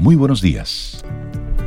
[0.00, 1.04] Muy buenos días.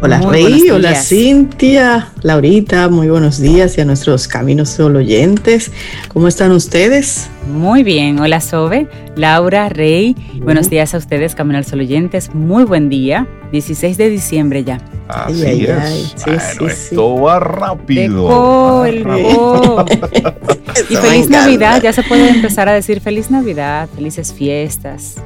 [0.01, 5.71] Hola Rey, hola Cintia, Laurita, muy buenos días y a nuestros Caminos Solo oyentes.
[6.08, 7.29] ¿Cómo están ustedes?
[7.47, 12.63] Muy bien, hola Sobe, Laura, Rey, buenos días a ustedes, Camino al Sol oyentes, muy
[12.63, 14.81] buen día, 16 de diciembre ya.
[15.09, 16.13] Así ay, es.
[16.15, 18.84] Sí, sí, esto va rápido.
[20.89, 25.18] y feliz Navidad, ya se puede empezar a decir feliz Navidad, felices fiestas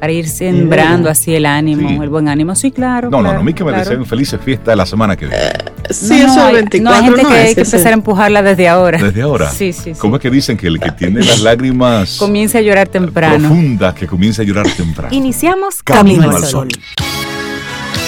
[0.00, 2.54] para ir sembrando así el ánimo, el buen ánimo.
[2.54, 3.10] Sí, claro.
[3.10, 5.42] No, no, no, a mí que me deseen felices fiestas la semana que viene.
[5.90, 6.82] sí, eso es 24.
[6.82, 8.98] No, hay gente que hay que empezar a empujarla desde ahora.
[8.98, 9.50] Desde ahora.
[9.50, 9.92] Sí, sí.
[9.98, 12.16] ¿Cómo es que dicen que el que tiene las lágrimas.
[12.18, 13.48] Comience a llorar temprano.
[13.48, 15.14] Profundas, que comience a llorar temprano.
[15.14, 16.68] Iniciamos Camino, al Sol.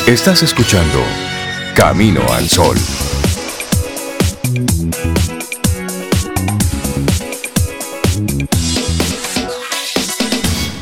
[0.07, 1.03] Estás escuchando
[1.75, 2.77] Camino al Sol.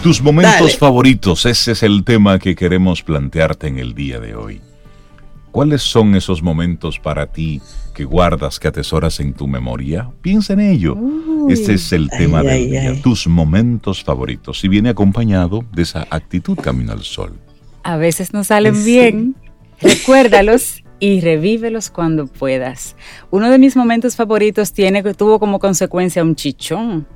[0.04, 4.60] Tus momentos favoritos, ese es el tema que queremos plantearte en el día de hoy.
[5.50, 7.62] ¿Cuáles son esos momentos para ti
[7.94, 10.10] que guardas, que atesoras en tu memoria?
[10.20, 10.94] Piensa en ello.
[11.48, 14.62] este es el tema del día, tus momentos favoritos.
[14.62, 17.32] Y viene acompañado de esa actitud camino al sol.
[17.82, 19.36] A veces no salen bien.
[19.80, 22.94] Recuérdalos y revívelos cuando puedas.
[23.30, 27.06] Uno de mis momentos favoritos tiene que tuvo como consecuencia un chichón.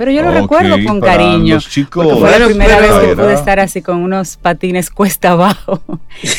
[0.00, 1.58] Pero yo lo recuerdo con cariño.
[1.92, 5.82] Porque fue la primera vez que pude estar así con unos patines cuesta abajo.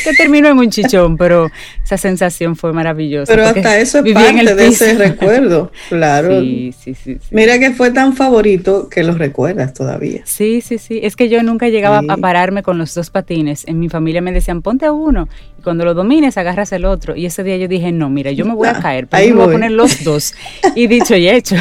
[0.02, 1.48] que terminó en un chichón, pero
[1.84, 3.32] esa sensación fue maravillosa.
[3.32, 5.70] Pero hasta eso es parte de ese recuerdo.
[5.88, 6.40] Claro.
[6.40, 10.22] Sí, sí, sí, Mira que fue tan favorito que lo recuerdas todavía.
[10.24, 10.98] Sí, sí, sí.
[11.02, 13.64] Es que yo nunca llegaba a pararme con los dos patines.
[13.68, 15.28] En mi familia me decían, ponte uno.
[15.62, 17.14] Y cuando lo domines, agarras el otro.
[17.14, 19.06] Y ese día yo dije, no, mira, yo me voy a ah, caer.
[19.06, 20.34] Pero voy a poner los dos.
[20.74, 21.54] Y dicho y hecho.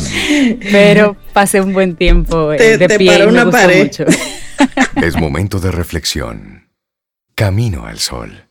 [0.72, 3.24] pero pasé un buen tiempo eh, de pie.
[3.26, 3.90] una pared.
[4.96, 6.68] es momento de reflexión.
[7.36, 8.44] Camino al sol.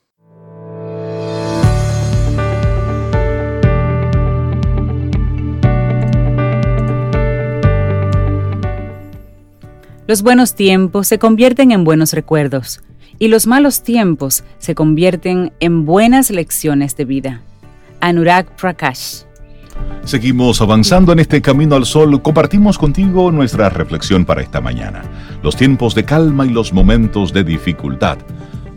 [10.07, 12.79] Los buenos tiempos se convierten en buenos recuerdos
[13.19, 17.41] y los malos tiempos se convierten en buenas lecciones de vida.
[17.99, 19.27] Anurag Prakash
[20.03, 22.21] Seguimos avanzando en este camino al sol.
[22.21, 25.03] Compartimos contigo nuestra reflexión para esta mañana.
[25.43, 28.17] Los tiempos de calma y los momentos de dificultad.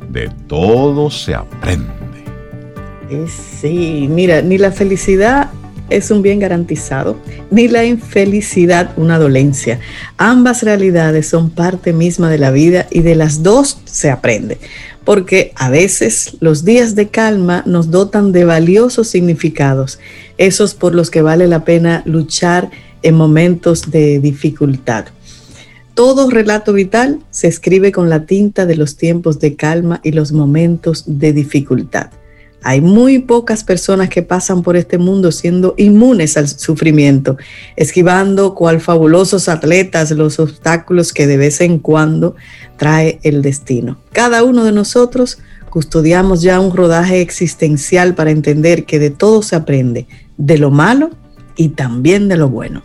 [0.09, 2.01] De todo se aprende.
[3.29, 5.51] Sí, mira, ni la felicidad
[5.91, 7.19] es un bien garantizado,
[7.51, 9.81] ni la infelicidad una dolencia.
[10.17, 14.59] Ambas realidades son parte misma de la vida y de las dos se aprende
[15.05, 19.99] porque a veces los días de calma nos dotan de valiosos significados,
[20.39, 22.71] esos por los que vale la pena luchar
[23.03, 25.07] en momentos de dificultad.
[25.95, 30.33] Todo relato vital se escribe con la tinta de los tiempos de calma y los
[30.33, 32.11] momentos de dificultad.
[32.63, 37.37] Hay muy pocas personas que pasan por este mundo siendo inmunes al sufrimiento,
[37.77, 42.35] esquivando cual fabulosos atletas los obstáculos que de vez en cuando
[42.77, 43.99] trae el destino.
[44.13, 45.39] Cada uno de nosotros
[45.71, 50.07] custodiamos ya un rodaje existencial para entender que de todo se aprende,
[50.37, 51.11] de lo malo
[51.57, 52.83] y también de lo bueno.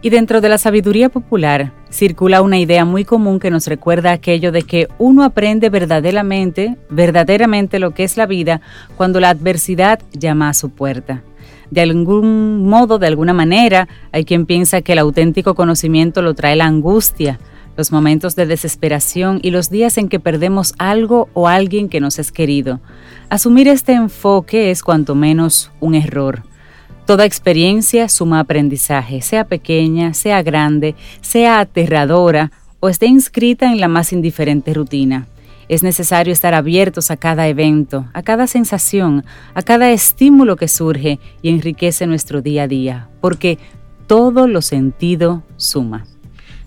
[0.00, 4.52] Y dentro de la sabiduría popular circula una idea muy común que nos recuerda aquello
[4.52, 8.60] de que uno aprende verdaderamente, verdaderamente lo que es la vida
[8.96, 11.22] cuando la adversidad llama a su puerta.
[11.72, 16.54] De algún modo, de alguna manera, hay quien piensa que el auténtico conocimiento lo trae
[16.54, 17.40] la angustia,
[17.76, 22.18] los momentos de desesperación y los días en que perdemos algo o alguien que nos
[22.20, 22.80] es querido.
[23.30, 26.42] Asumir este enfoque es cuanto menos un error.
[27.08, 33.88] Toda experiencia suma aprendizaje, sea pequeña, sea grande, sea aterradora o esté inscrita en la
[33.88, 35.26] más indiferente rutina.
[35.70, 39.24] Es necesario estar abiertos a cada evento, a cada sensación,
[39.54, 43.58] a cada estímulo que surge y enriquece nuestro día a día, porque
[44.06, 46.04] todo lo sentido suma.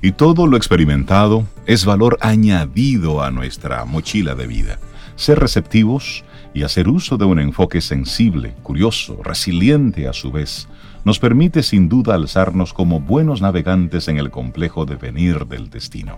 [0.02, 4.80] Y todo lo experimentado es valor añadido a nuestra mochila de vida.
[5.16, 6.24] Ser receptivos,
[6.54, 10.68] y hacer uso de un enfoque sensible, curioso, resiliente a su vez,
[11.06, 16.18] nos permite sin duda alzarnos como buenos navegantes en el complejo devenir del destino.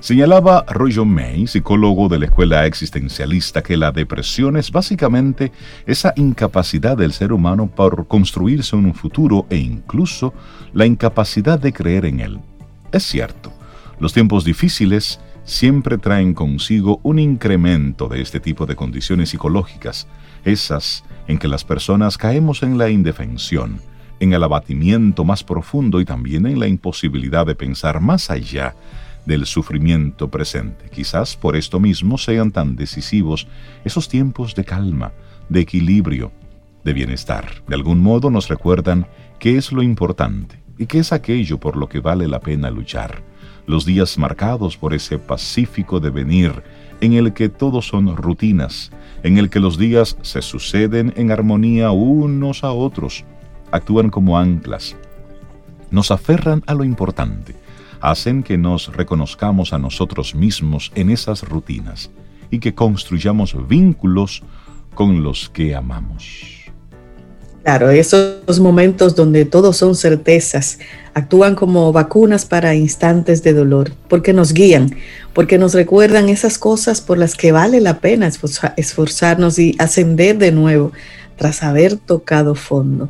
[0.00, 5.50] Señalaba John May, psicólogo de la escuela existencialista, que la depresión es básicamente
[5.86, 10.34] esa incapacidad del ser humano por construirse un futuro e incluso
[10.74, 12.38] la incapacidad de creer en él.
[12.92, 13.50] Es cierto,
[13.98, 20.06] los tiempos difíciles siempre traen consigo un incremento de este tipo de condiciones psicológicas,
[20.44, 23.80] esas en que las personas caemos en la indefensión,
[24.20, 28.74] en el abatimiento más profundo y también en la imposibilidad de pensar más allá
[29.26, 30.88] del sufrimiento presente.
[30.90, 33.46] Quizás por esto mismo sean tan decisivos
[33.84, 35.12] esos tiempos de calma,
[35.48, 36.32] de equilibrio,
[36.84, 37.62] de bienestar.
[37.66, 39.06] De algún modo nos recuerdan
[39.38, 43.22] qué es lo importante y qué es aquello por lo que vale la pena luchar.
[43.66, 46.62] Los días marcados por ese pacífico devenir
[47.00, 48.90] en el que todos son rutinas,
[49.22, 53.24] en el que los días se suceden en armonía unos a otros,
[53.72, 54.96] actúan como anclas,
[55.90, 57.56] nos aferran a lo importante,
[58.00, 62.10] hacen que nos reconozcamos a nosotros mismos en esas rutinas
[62.50, 64.42] y que construyamos vínculos
[64.94, 66.63] con los que amamos.
[67.64, 70.78] Claro, esos momentos donde todos son certezas,
[71.14, 74.94] actúan como vacunas para instantes de dolor, porque nos guían,
[75.32, 78.30] porque nos recuerdan esas cosas por las que vale la pena
[78.76, 80.92] esforzarnos y ascender de nuevo
[81.36, 83.08] tras haber tocado fondo.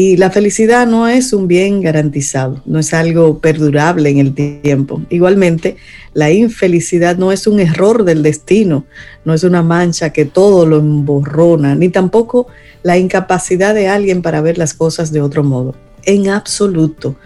[0.00, 5.02] Y la felicidad no es un bien garantizado, no es algo perdurable en el tiempo.
[5.10, 5.76] Igualmente,
[6.14, 8.84] la infelicidad no es un error del destino,
[9.24, 12.46] no es una mancha que todo lo emborrona, ni tampoco
[12.84, 15.74] la incapacidad de alguien para ver las cosas de otro modo.
[16.04, 17.16] En absoluto.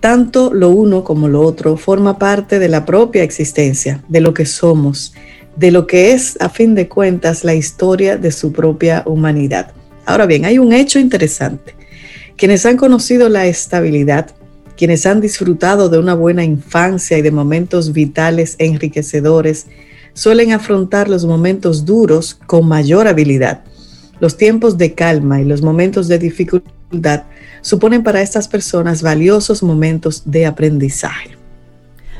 [0.00, 4.46] Tanto lo uno como lo otro forma parte de la propia existencia, de lo que
[4.46, 5.12] somos,
[5.54, 9.72] de lo que es, a fin de cuentas, la historia de su propia humanidad.
[10.06, 11.75] Ahora bien, hay un hecho interesante.
[12.36, 14.34] Quienes han conocido la estabilidad,
[14.76, 19.66] quienes han disfrutado de una buena infancia y de momentos vitales enriquecedores,
[20.12, 23.64] suelen afrontar los momentos duros con mayor habilidad.
[24.20, 27.22] Los tiempos de calma y los momentos de dificultad
[27.62, 31.30] suponen para estas personas valiosos momentos de aprendizaje.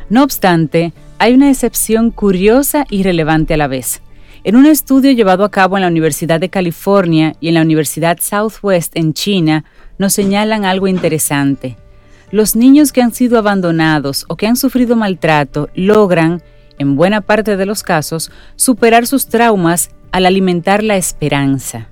[0.09, 4.01] No obstante, hay una excepción curiosa y relevante a la vez.
[4.45, 8.19] En un estudio llevado a cabo en la Universidad de California y en la Universidad
[8.21, 9.65] Southwest en China,
[9.99, 11.77] nos señalan algo interesante.
[12.31, 16.43] Los niños que han sido abandonados o que han sufrido maltrato logran,
[16.79, 21.89] en buena parte de los casos, superar sus traumas al alimentar la esperanza.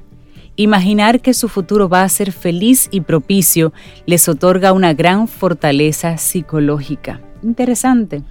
[0.57, 3.73] Imaginar que su futuro va a ser feliz y propicio
[4.07, 7.21] les otorga una gran fortaleza psicológica.
[7.43, 8.23] Interesante.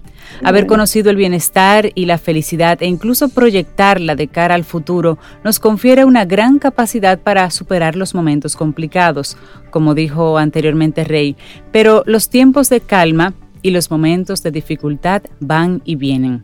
[0.44, 5.60] Haber conocido el bienestar y la felicidad e incluso proyectarla de cara al futuro nos
[5.60, 9.38] confiere una gran capacidad para superar los momentos complicados,
[9.72, 11.36] como dijo anteriormente Rey,
[11.72, 16.44] pero los tiempos de calma y los momentos de dificultad van y vienen.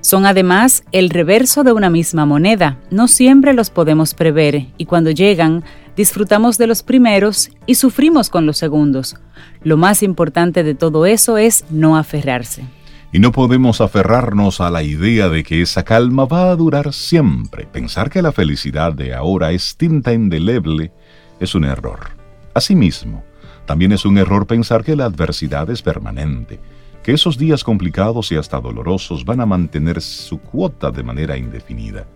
[0.00, 5.10] Son además el reverso de una misma moneda, no siempre los podemos prever y cuando
[5.10, 5.64] llegan
[5.96, 9.16] disfrutamos de los primeros y sufrimos con los segundos.
[9.62, 12.64] Lo más importante de todo eso es no aferrarse.
[13.12, 17.66] Y no podemos aferrarnos a la idea de que esa calma va a durar siempre.
[17.66, 20.92] Pensar que la felicidad de ahora es tinta indeleble
[21.40, 22.10] es un error.
[22.54, 23.24] Asimismo,
[23.66, 26.60] también es un error pensar que la adversidad es permanente,
[27.02, 32.06] que esos días complicados y hasta dolorosos van a mantener su cuota de manera indefinida.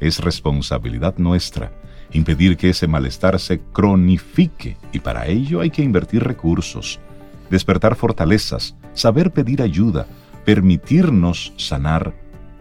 [0.00, 1.72] Es responsabilidad nuestra
[2.12, 6.98] impedir que ese malestar se cronifique y para ello hay que invertir recursos,
[7.50, 10.06] despertar fortalezas, saber pedir ayuda,
[10.50, 12.12] permitirnos sanar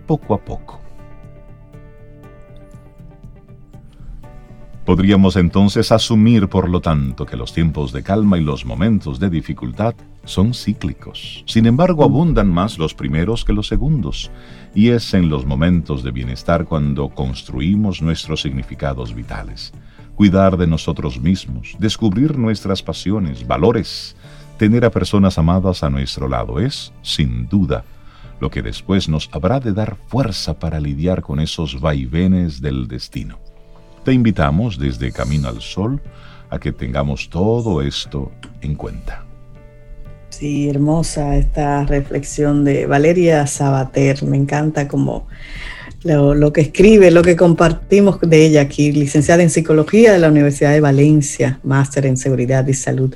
[0.06, 0.80] poco a poco.
[4.86, 9.32] Podríamos entonces asumir, por lo tanto, que los tiempos de calma y los momentos de
[9.32, 11.44] dificultad son cíclicos.
[11.48, 14.30] Sin embargo, abundan más los primeros que los segundos,
[14.76, 19.74] y es en los momentos de bienestar cuando construimos nuestros significados vitales.
[20.14, 24.16] Cuidar de nosotros mismos, descubrir nuestras pasiones, valores,
[24.60, 27.86] Tener a personas amadas a nuestro lado es, sin duda,
[28.42, 33.40] lo que después nos habrá de dar fuerza para lidiar con esos vaivenes del destino.
[34.04, 36.02] Te invitamos desde Camino al Sol
[36.50, 39.24] a que tengamos todo esto en cuenta.
[40.28, 44.26] Sí, hermosa esta reflexión de Valeria Sabater.
[44.26, 45.26] Me encanta como
[46.04, 50.28] lo, lo, que escribe, lo que compartimos de ella aquí, licenciada en Psicología de la
[50.28, 53.16] Universidad de Valencia, máster en Seguridad y Salud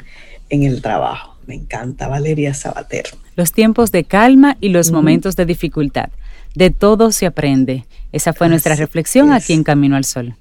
[0.49, 1.32] en el Trabajo.
[1.47, 3.05] Me encanta, Valeria Sabater.
[3.35, 6.09] Los tiempos de calma y los momentos de dificultad.
[6.55, 7.85] De todo se aprende.
[8.11, 10.35] Esa fue nuestra reflexión aquí en Camino al Sol.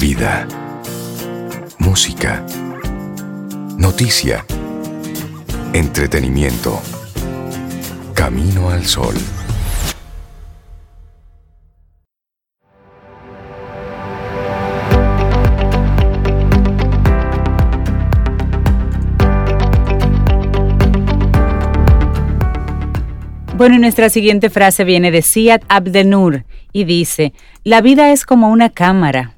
[0.00, 0.48] Vida.
[1.78, 2.44] Música.
[3.76, 4.44] Noticia.
[5.72, 6.80] Entretenimiento.
[8.14, 9.14] Camino al Sol.
[23.60, 28.70] Bueno, nuestra siguiente frase viene de Siad Abdenur y dice, la vida es como una
[28.70, 29.34] cámara.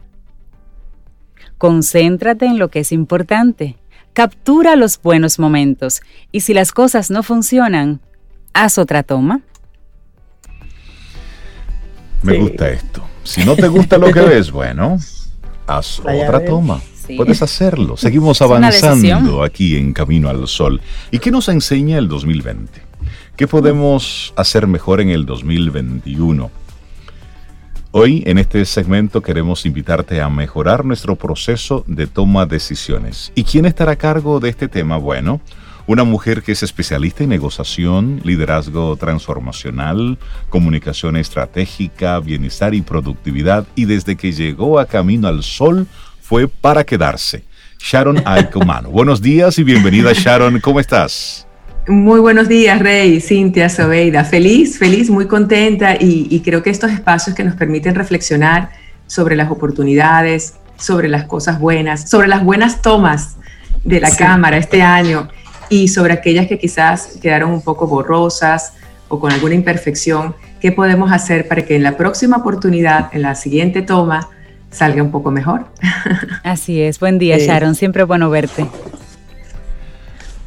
[1.58, 3.78] Concéntrate en lo que es importante,
[4.12, 8.00] captura los buenos momentos y si las cosas no funcionan,
[8.54, 9.40] haz otra toma.
[12.22, 13.02] Me gusta esto.
[13.24, 14.98] Si no te gusta lo que ves, bueno,
[15.66, 16.80] haz otra toma.
[17.16, 17.96] Puedes hacerlo.
[17.96, 20.80] Seguimos avanzando aquí en Camino al Sol.
[21.10, 22.91] ¿Y qué nos enseña el 2020?
[23.36, 26.50] ¿Qué podemos hacer mejor en el 2021?
[27.90, 33.32] Hoy en este segmento queremos invitarte a mejorar nuestro proceso de toma de decisiones.
[33.34, 34.98] ¿Y quién estará a cargo de este tema?
[34.98, 35.40] Bueno,
[35.86, 40.18] una mujer que es especialista en negociación, liderazgo transformacional,
[40.50, 45.86] comunicación estratégica, bienestar y productividad y desde que llegó a Camino al Sol
[46.20, 47.44] fue para quedarse.
[47.78, 48.90] Sharon Aikumano.
[48.90, 51.46] Buenos días y bienvenida Sharon, ¿cómo estás?
[51.88, 54.22] Muy buenos días, Rey, Cintia, Sobeida.
[54.22, 58.70] Feliz, feliz, muy contenta y, creo que estos espacios que nos permiten reflexionar
[59.08, 63.36] sobre las oportunidades, sobre las cosas buenas, sobre las buenas tomas
[63.82, 65.28] de la Cámara este año
[65.70, 68.74] y sobre aquellas que quizás quedaron un poco borrosas
[69.08, 73.34] o con alguna imperfección, ¿qué podemos hacer para que en la próxima oportunidad, en la
[73.34, 74.28] siguiente toma,
[74.70, 75.66] salga un poco mejor?
[76.44, 78.68] Así es, buen día Sharon, siempre bueno verte.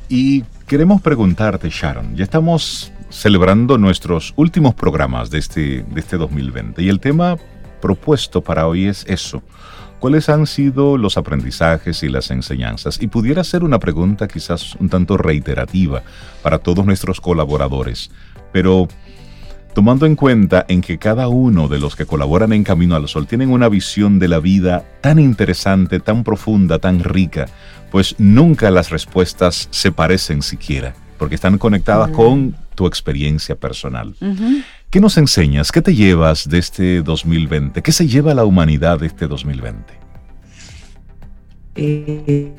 [0.08, 6.82] Y queremos preguntarte Sharon, ya estamos celebrando nuestros últimos programas de este, de este 2020
[6.82, 7.38] y el tema
[7.82, 9.44] propuesto para hoy es eso,
[10.00, 13.02] ¿Cuáles han sido los aprendizajes y las enseñanzas?
[13.02, 16.04] Y pudiera ser una pregunta quizás un tanto reiterativa
[16.44, 18.12] para todos nuestros colaboradores,
[18.52, 18.88] pero
[19.76, 23.28] tomando en cuenta en que cada uno de los que colaboran en Camino al Sol
[23.28, 27.48] tienen una visión de la vida tan interesante, tan profunda, tan rica,
[27.92, 34.16] pues nunca las respuestas se parecen siquiera, porque están conectadas con tu experiencia personal.
[34.90, 35.74] ¿Qué nos enseñas?
[35.74, 37.82] ¿Qué te llevas de este 2020?
[37.84, 39.94] ¿Qué se lleva la humanidad de este 2020?
[41.76, 42.54] Eh,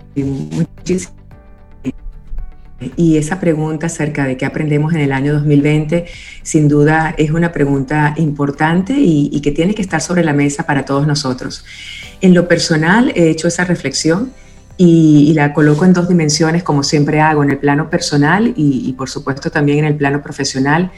[2.96, 6.06] y esa pregunta acerca de qué aprendemos en el año 2020,
[6.42, 10.84] sin duda es una pregunta importante y, que tiene que estar sobre la mesa para
[10.84, 11.64] todos nosotros.
[12.20, 14.32] En lo personal he hecho esa reflexión
[14.76, 18.92] y, la coloco en dos dimensiones, como siempre hago, en el plano personal y, y
[18.92, 20.90] por supuesto también en el plano profesional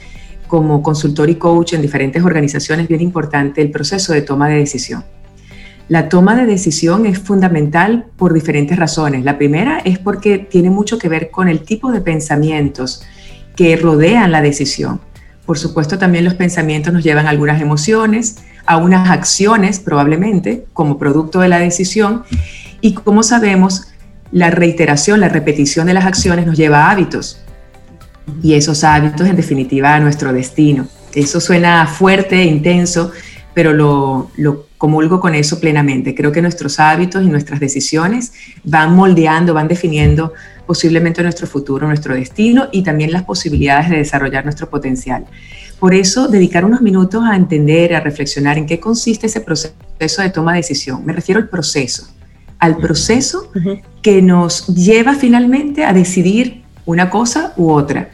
[0.48, 5.04] como consultor y coach en diferentes organizaciones, bien importante el proceso de toma de decisión.
[5.88, 9.24] La toma de decisión es fundamental por diferentes razones.
[9.24, 13.02] La primera es porque tiene mucho que ver con el tipo de pensamientos
[13.56, 15.00] que rodean la decisión.
[15.46, 20.98] Por supuesto, también los pensamientos nos llevan a algunas emociones, a unas acciones probablemente como
[20.98, 22.22] producto de la decisión.
[22.82, 23.88] Y como sabemos,
[24.30, 27.40] la reiteración, la repetición de las acciones nos lleva a hábitos
[28.42, 30.86] y esos hábitos en definitiva a nuestro destino.
[31.14, 33.10] Eso suena fuerte, e intenso,
[33.58, 36.14] pero lo, lo comulgo con eso plenamente.
[36.14, 40.32] Creo que nuestros hábitos y nuestras decisiones van moldeando, van definiendo
[40.64, 45.24] posiblemente nuestro futuro, nuestro destino y también las posibilidades de desarrollar nuestro potencial.
[45.80, 50.30] Por eso, dedicar unos minutos a entender, a reflexionar en qué consiste ese proceso de
[50.30, 51.04] toma de decisión.
[51.04, 52.06] Me refiero al proceso,
[52.60, 53.50] al proceso
[54.02, 58.08] que nos lleva finalmente a decidir una cosa u otra.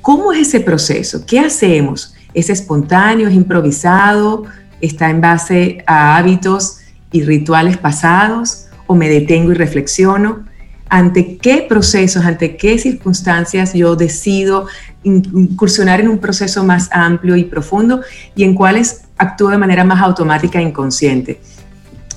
[0.00, 1.24] ¿Cómo es ese proceso?
[1.24, 2.16] ¿Qué hacemos?
[2.34, 4.44] ¿Es espontáneo, es improvisado,
[4.82, 8.66] está en base a hábitos y rituales pasados?
[8.86, 10.44] ¿O me detengo y reflexiono?
[10.90, 14.66] ¿Ante qué procesos, ante qué circunstancias yo decido
[15.04, 18.02] incursionar en un proceso más amplio y profundo
[18.36, 21.40] y en cuáles actúo de manera más automática e inconsciente?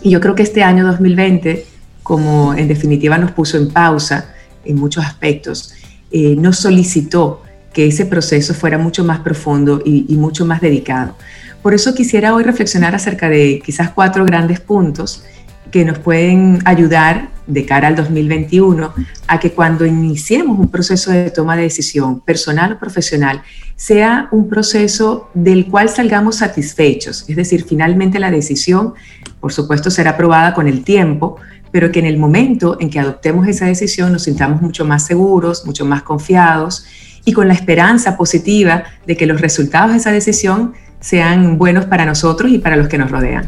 [0.02, 1.66] Y yo creo que este año 2020,
[2.04, 5.74] como en definitiva nos puso en pausa en muchos aspectos,
[6.12, 7.42] eh, nos solicitó
[7.76, 11.18] que ese proceso fuera mucho más profundo y, mucho más dedicado.
[11.66, 15.24] Por eso quisiera hoy reflexionar acerca de quizás cuatro grandes puntos
[15.72, 18.94] que nos pueden ayudar de cara al 2021
[19.26, 23.42] a que cuando iniciemos un proceso de toma de decisión personal o profesional
[23.76, 27.26] sea un proceso del cual salgamos satisfechos.
[27.28, 28.94] Es decir, finalmente la decisión,
[29.40, 31.38] por supuesto, será aprobada con el tiempo,
[31.72, 35.66] pero que en el momento en que adoptemos esa decisión nos sintamos mucho más seguros,
[35.66, 36.86] mucho más confiados
[37.26, 42.04] y con la esperanza positiva de que los resultados de esa decisión sean buenos para
[42.04, 43.48] nosotros y para los que nos rodean.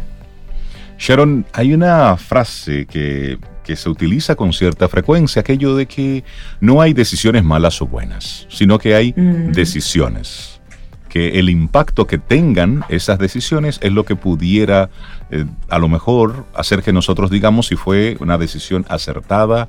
[1.00, 3.40] Sharon, hay una frase que,
[3.76, 6.24] se utiliza con cierta frecuencia, aquello de que
[6.62, 9.52] no hay decisiones malas o buenas, sino que hay mm.
[9.52, 10.62] decisiones.
[11.10, 14.90] Que el impacto que tengan esas decisiones es lo que pudiera
[15.32, 19.68] eh, a lo mejor hacer que nosotros digamos si fue una decisión acertada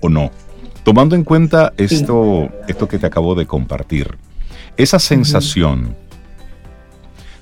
[0.00, 0.30] o no.
[0.84, 4.18] Tomando en cuenta esto, esto que te acabo de compartir,
[4.76, 5.96] esa sensación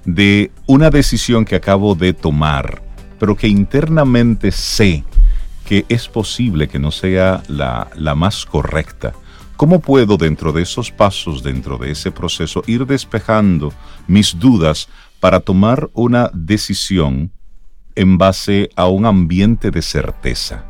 [0.04, 2.83] de una decisión que acabo de tomar,
[3.19, 5.04] pero que internamente sé
[5.64, 9.12] que es posible que no sea la, la más correcta,
[9.61, 13.75] ¿Cómo puedo dentro de esos pasos, dentro de ese proceso, ir despejando
[14.07, 14.88] mis dudas
[15.21, 17.30] para tomar una decisión
[17.95, 20.64] en base a un ambiente de certeza?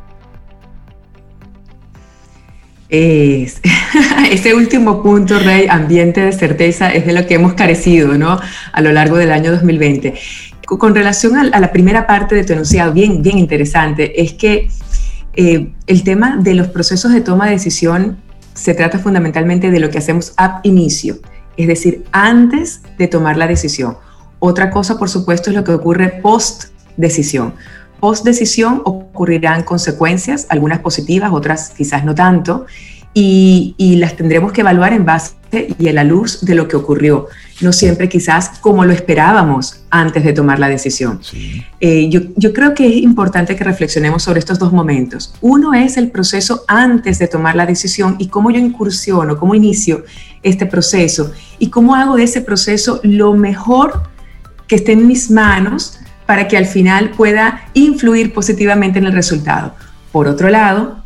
[2.91, 3.61] Es,
[4.31, 8.37] ese último punto, Rey, ambiente de certeza, es de lo que hemos carecido ¿no?
[8.73, 10.13] a lo largo del año 2020.
[10.65, 14.67] Con relación a, la primera parte de tu enunciado, bien, bien interesante, es que
[15.35, 18.17] eh, el tema de los procesos de toma de decisión
[18.53, 21.19] se trata fundamentalmente de lo que hacemos ab inicio,
[21.55, 23.95] es decir, antes de tomar la decisión.
[24.39, 26.65] Otra cosa, por supuesto, es lo que ocurre post
[26.97, 27.53] decisión.
[28.01, 32.65] Post decisión ocurrirán consecuencias, algunas positivas, otras quizás no tanto,
[33.13, 35.35] y, las tendremos que evaluar en base
[35.77, 37.27] y a la luz de lo que ocurrió,
[37.59, 41.19] no siempre quizás como lo esperábamos antes de tomar la decisión.
[41.79, 45.35] Eh, yo, yo, creo que es importante que reflexionemos sobre estos dos momentos.
[45.41, 50.05] Uno es el proceso antes de tomar la decisión y cómo yo incursiono, cómo inicio
[50.41, 54.03] este proceso y cómo hago de ese proceso lo mejor
[54.67, 55.99] que esté en mis manos
[56.31, 59.75] para que al final pueda influir positivamente en el resultado.
[60.13, 61.03] Por otro lado,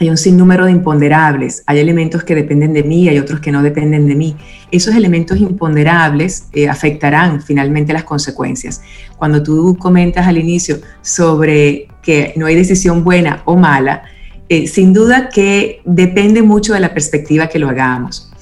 [0.00, 3.62] hay un sinnúmero de imponderables, hay elementos que dependen de mí, hay otros que no
[3.62, 4.34] dependen de mí.
[4.70, 8.80] Esos elementos imponderables eh, afectarán finalmente las consecuencias.
[9.18, 14.04] Cuando tú comentas al inicio sobre que no hay decisión buena o mala,
[14.48, 18.32] eh, sin duda que depende mucho de la perspectiva que lo hagamos.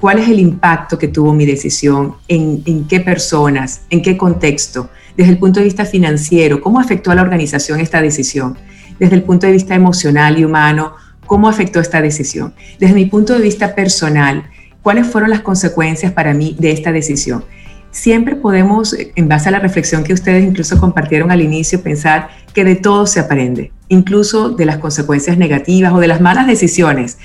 [0.00, 2.14] ¿Cuál es el impacto que tuvo mi decisión?
[2.28, 3.82] ¿En, en qué personas?
[3.90, 4.88] ¿En qué contexto?
[5.16, 8.56] Desde el punto de vista financiero, ¿cómo afectó a la organización esta decisión?
[8.98, 10.94] desde el punto de vista emocional y humano,
[11.26, 12.54] cómo afectó esta decisión.
[12.78, 14.44] Desde mi punto de vista personal,
[14.82, 17.44] cuáles fueron las consecuencias para mí de esta decisión.
[17.90, 22.64] Siempre podemos, en base a la reflexión que ustedes incluso compartieron al inicio, pensar que
[22.64, 27.18] de todo se aprende, incluso de las consecuencias negativas o de las malas decisiones,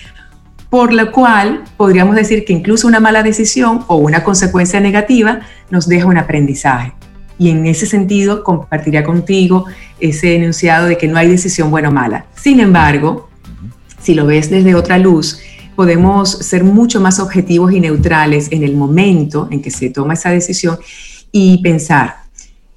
[0.70, 5.90] por lo cual podríamos decir que incluso una mala decisión o una consecuencia negativa nos
[5.90, 6.94] deja un aprendizaje
[7.38, 9.66] y en ese sentido compartiría contigo
[10.00, 12.26] ese enunciado de que no hay decisión buena o mala.
[12.36, 13.30] Sin embargo,
[14.02, 15.40] si lo ves desde otra luz,
[15.76, 20.30] podemos ser mucho más objetivos y neutrales en el momento en que se toma esa
[20.30, 20.78] decisión
[21.32, 22.18] y pensar,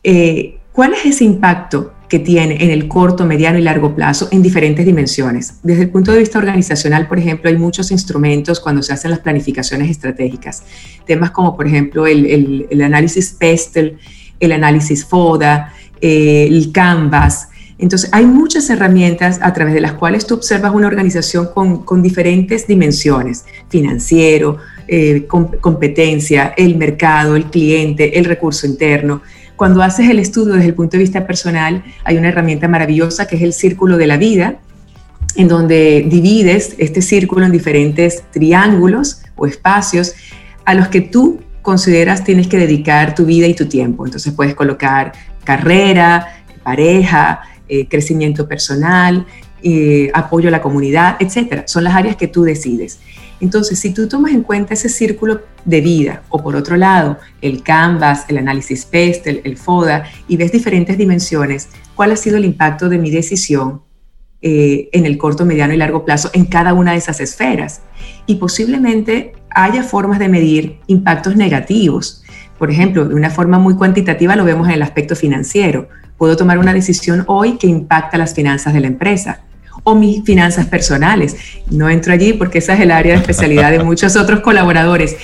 [0.03, 4.43] eh, ¿cuál es ese impacto que tiene en el corto, mediano y largo plazo en
[4.43, 5.55] diferentes dimensiones?
[5.63, 9.21] Desde el punto de vista organizacional, por ejemplo, hay muchos instrumentos cuando se hacen las
[9.21, 10.63] planificaciones estratégicas.
[11.07, 13.99] Temas como, por ejemplo, el, el, el análisis PESTEL,
[14.41, 17.49] el análisis FODA, eh, el Canvas.
[17.79, 22.67] Entonces, hay muchas herramientas a través de las cuales tú observas una organización con, diferentes
[22.67, 29.23] dimensiones, financiero, eh, competencia, el mercado, el cliente, el recurso interno.
[29.57, 33.37] Cuando haces el estudio desde el punto de vista personal, hay una herramienta maravillosa que
[33.37, 34.59] es el círculo de la vida,
[35.37, 40.15] en donde divides este círculo en diferentes triángulos o espacios
[40.65, 44.05] a los que tú consideras tienes que dedicar tu vida y tu tiempo.
[44.05, 49.27] Entonces puedes colocar carrera, pareja, eh, crecimiento personal,
[49.63, 51.65] eh, apoyo a la comunidad, etcétera.
[51.67, 53.01] Son las áreas que tú decides.
[53.41, 57.63] Entonces, si tú tomas en cuenta ese círculo de vida, o por otro lado, el
[57.63, 62.91] Canvas, el análisis PEST, el, FODA, y ves diferentes dimensiones, ¿cuál ha sido el impacto
[62.91, 63.83] de mi decisión
[64.43, 67.81] eh, en el corto, mediano y largo plazo en cada una de esas esferas?
[68.27, 72.23] Y posiblemente haya formas de medir impactos negativos.
[72.59, 75.89] Por ejemplo, de una forma muy cuantitativa lo vemos en el aspecto financiero.
[76.19, 79.41] Puedo tomar una decisión hoy que impacta las finanzas de la empresa
[79.83, 81.37] o mis finanzas personales.
[81.71, 85.17] No entro allí porque esa es el área de especialidad de muchos otros colaboradores.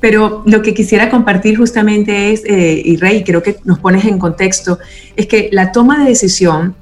[0.00, 4.18] Pero lo que quisiera compartir justamente es, eh, y Rey, creo que nos pones en
[4.18, 4.78] contexto,
[5.16, 6.74] es que la toma de decisión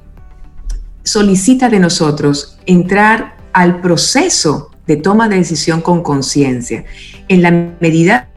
[1.03, 6.85] solicita de nosotros entrar al proceso de toma de decisión con conciencia,
[7.27, 8.29] en la medida,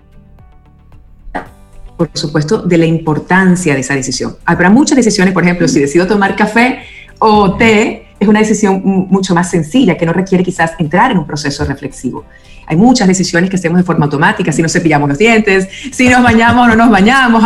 [1.97, 4.37] por supuesto, de la importancia de esa decisión.
[4.45, 6.81] Habrá muchas decisiones, por ejemplo, si decido tomar café
[7.19, 11.27] o té, es una decisión mucho más sencilla, que no requiere quizás entrar en un
[11.27, 12.25] proceso reflexivo.
[12.67, 16.23] Hay muchas decisiones que hacemos de forma automática, si nos cepillamos los dientes, si nos
[16.23, 17.43] bañamos o no nos bañamos,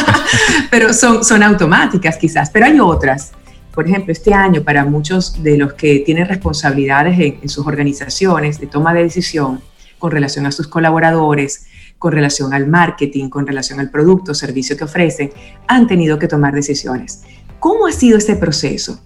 [0.70, 2.50] pero son, son automáticas quizás.
[2.50, 3.32] Pero hay otras
[3.74, 8.66] por ejemplo, este año para muchos de los que tienen responsabilidades en, sus organizaciones de
[8.66, 9.60] toma de decisión
[9.98, 11.66] con relación a sus colaboradores,
[11.98, 15.32] con relación al marketing, con relación al producto o servicio que ofrecen,
[15.66, 17.22] han tenido que tomar decisiones.
[17.60, 19.00] ¿Cómo ha sido ese proceso?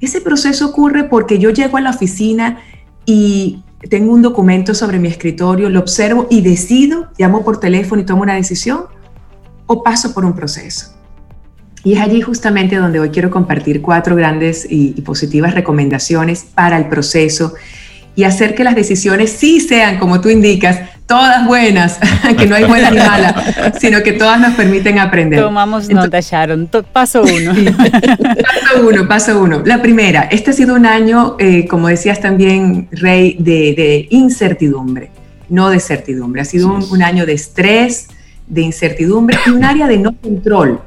[0.00, 2.60] Ese proceso ocurre porque yo llego a la oficina
[3.06, 8.04] y tengo un documento sobre mi escritorio, lo observo y decido, llamo por teléfono y
[8.04, 8.84] tomo una decisión,
[9.66, 10.93] o paso por un proceso.
[11.84, 16.86] Y es allí justamente donde hoy quiero compartir cuatro grandes y, positivas recomendaciones para el
[16.86, 17.52] proceso
[18.16, 21.98] y hacer que las decisiones sí sean, como tú indicas, todas buenas,
[22.38, 23.34] que no hay buenas ni malas,
[23.80, 25.40] sino que todas nos permiten aprender.
[25.40, 26.70] Tomamos nota, Sharon.
[26.90, 27.52] paso uno.
[27.52, 29.62] paso uno, paso uno.
[29.66, 35.10] La primera, este ha sido un año, eh, como decías también, Rey, de, incertidumbre,
[35.50, 36.40] no de certidumbre.
[36.40, 38.08] Ha sido un, año de estrés,
[38.46, 40.80] de incertidumbre y un área de no control.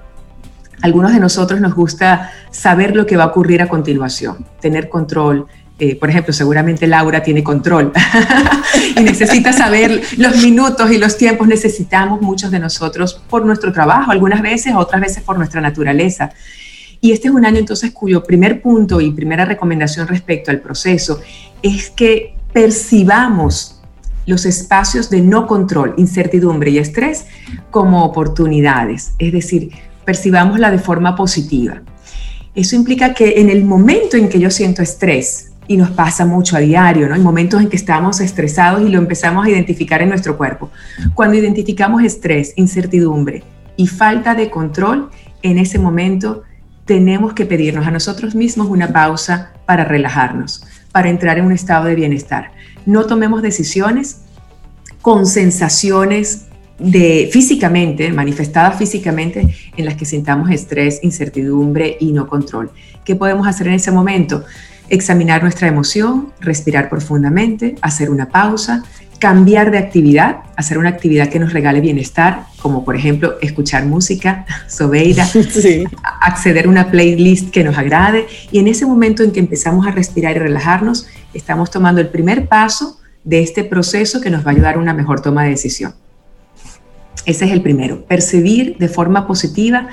[0.82, 5.48] Algunos de nosotros nos gusta saber lo que va a ocurrir a continuación, tener control,
[5.80, 7.92] eh, por ejemplo, seguramente Laura tiene control
[8.96, 11.48] y necesita saber los minutos y los tiempos.
[11.48, 16.32] Necesitamos muchos de nosotros por nuestro trabajo, algunas veces, otras veces por nuestra naturaleza.
[17.00, 21.22] Y este es un año entonces cuyo primer punto y primera recomendación respecto al proceso
[21.62, 23.80] es que percibamos
[24.26, 27.26] los espacios de no control, incertidumbre y estrés
[27.70, 29.70] como oportunidades, es decir,
[30.08, 31.82] percibámosla de forma positiva.
[32.56, 36.56] Eso implica que en el momento en que yo siento estrés, y nos pasa mucho
[36.56, 37.16] a diario, ¿no?
[37.16, 40.72] En momentos en que estamos estresados y lo empezamos a identificar en nuestro cuerpo.
[41.14, 43.44] Cuando identificamos estrés, incertidumbre
[43.76, 45.10] y falta de control,
[45.42, 46.44] en ese momento
[46.86, 51.84] tenemos que pedirnos a nosotros mismos una pausa para relajarnos, para entrar en un estado
[51.88, 52.52] de bienestar.
[52.86, 54.22] No tomemos decisiones
[55.02, 56.47] con sensaciones
[56.80, 62.72] de físicamente, manifestadas físicamente, en las que sintamos estrés, incertidumbre y no control.
[63.04, 64.44] ¿Qué podemos hacer en ese momento?
[64.90, 68.84] examinar nuestra emoción, respirar profundamente, hacer una pausa,
[69.20, 74.46] cambiar de actividad, hacer una actividad que nos regale bienestar, como por ejemplo escuchar música,
[74.68, 75.28] sobeira,
[76.22, 78.28] acceder a una playlist que nos agrade.
[78.52, 82.48] Y en ese momento en que empezamos a respirar y relajarnos, estamos tomando el primer
[82.48, 85.94] paso de este proceso que nos va a ayudar a una mejor toma de decisión.
[87.26, 89.88] Ese es el primero, percibir de forma positiva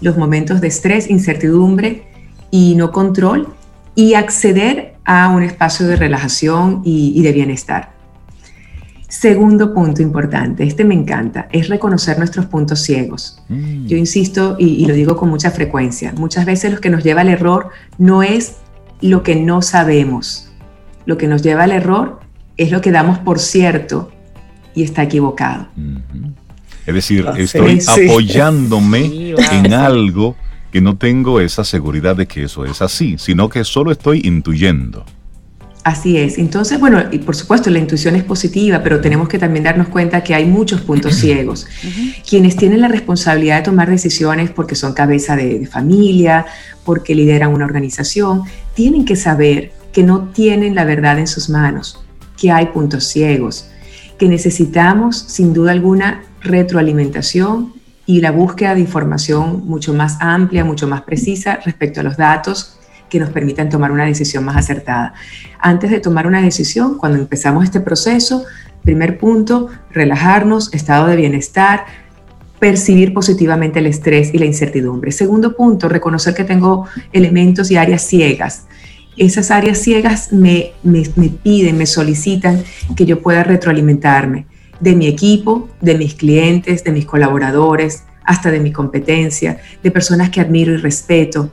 [0.00, 2.04] los momentos de estrés, incertidumbre
[2.50, 3.54] y no control
[3.94, 7.92] y acceder a un espacio de relajación y, de bienestar.
[9.08, 13.42] Segundo punto importante, este me encanta, es reconocer nuestros puntos ciegos.
[13.48, 13.86] Mm.
[13.86, 17.28] Yo insisto y, lo digo con mucha frecuencia, muchas veces lo que nos lleva al
[17.28, 18.56] error no es
[19.00, 20.52] lo que no sabemos,
[21.06, 22.20] lo que nos lleva al error
[22.56, 24.10] es lo que damos por cierto
[24.74, 25.66] y está equivocado.
[26.90, 30.36] Es decir, ah, estoy apoyándome en algo
[30.70, 35.04] que no tengo esa seguridad de que eso es así, sino que solo estoy intuyendo.
[35.82, 36.36] Así es.
[36.36, 40.22] Entonces, bueno, y por supuesto la intuición es positiva, pero tenemos que también darnos cuenta
[40.22, 41.66] que hay muchos puntos ciegos.
[42.28, 46.44] Quienes tienen la responsabilidad de tomar decisiones porque son cabeza de, familia,
[46.84, 48.42] porque lideran una organización,
[48.74, 52.00] tienen que saber que no tienen la verdad en sus manos,
[52.36, 53.70] que hay puntos ciegos,
[54.18, 57.74] que necesitamos sin duda alguna retroalimentación
[58.06, 62.78] y la búsqueda de información mucho más amplia, mucho más precisa respecto a los datos
[63.08, 65.14] que nos permitan tomar una decisión más acertada.
[65.58, 68.44] Antes de tomar una decisión, cuando empezamos este proceso,
[68.82, 71.84] primer punto, relajarnos, estado de bienestar,
[72.58, 75.12] percibir positivamente el estrés y la incertidumbre.
[75.12, 78.66] Segundo punto, reconocer que tengo elementos y áreas ciegas.
[79.16, 82.62] Esas áreas ciegas me, me, me piden, me solicitan
[82.96, 84.46] que yo pueda retroalimentarme
[84.80, 90.30] de mi equipo, de mis clientes, de mis colaboradores, hasta de mi competencia, de personas
[90.30, 91.50] que admiro y respeto.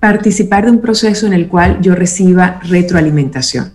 [0.00, 3.72] Participar de un proceso en el cual yo reciba retroalimentación.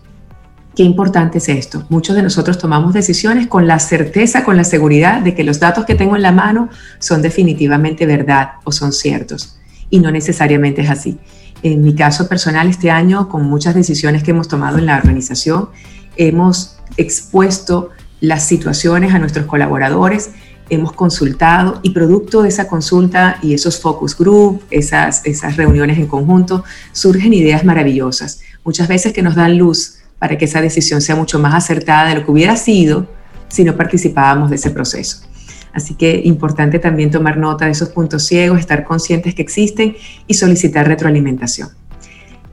[0.75, 1.85] Qué importante es esto.
[1.89, 5.85] Muchos de nosotros tomamos decisiones con la certeza, con la seguridad de que los datos
[5.85, 6.69] que tengo en la mano
[6.99, 9.59] son definitivamente verdad o son ciertos.
[9.89, 11.17] Y no necesariamente es así.
[11.63, 15.69] En mi caso personal, este año, con muchas decisiones que hemos tomado en la organización,
[16.15, 17.89] hemos expuesto
[18.21, 20.31] las situaciones a nuestros colaboradores,
[20.69, 26.07] hemos consultado y producto de esa consulta y esos focus group, esas, esas reuniones en
[26.07, 31.15] conjunto, surgen ideas maravillosas, muchas veces que nos dan luz para que esa decisión sea
[31.15, 33.07] mucho más acertada de lo que hubiera sido
[33.47, 35.25] si no participábamos de ese proceso.
[35.73, 39.95] Así que importante también tomar nota de esos puntos ciegos, estar conscientes que existen
[40.27, 41.69] y solicitar retroalimentación.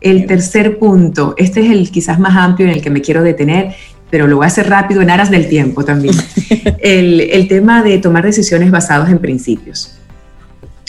[0.01, 3.75] El tercer punto, este es el quizás más amplio en el que me quiero detener,
[4.17, 6.15] pero lo voy a hacer rápido en aras del tiempo también.
[6.79, 9.93] el, tema de tomar decisiones basados en principios.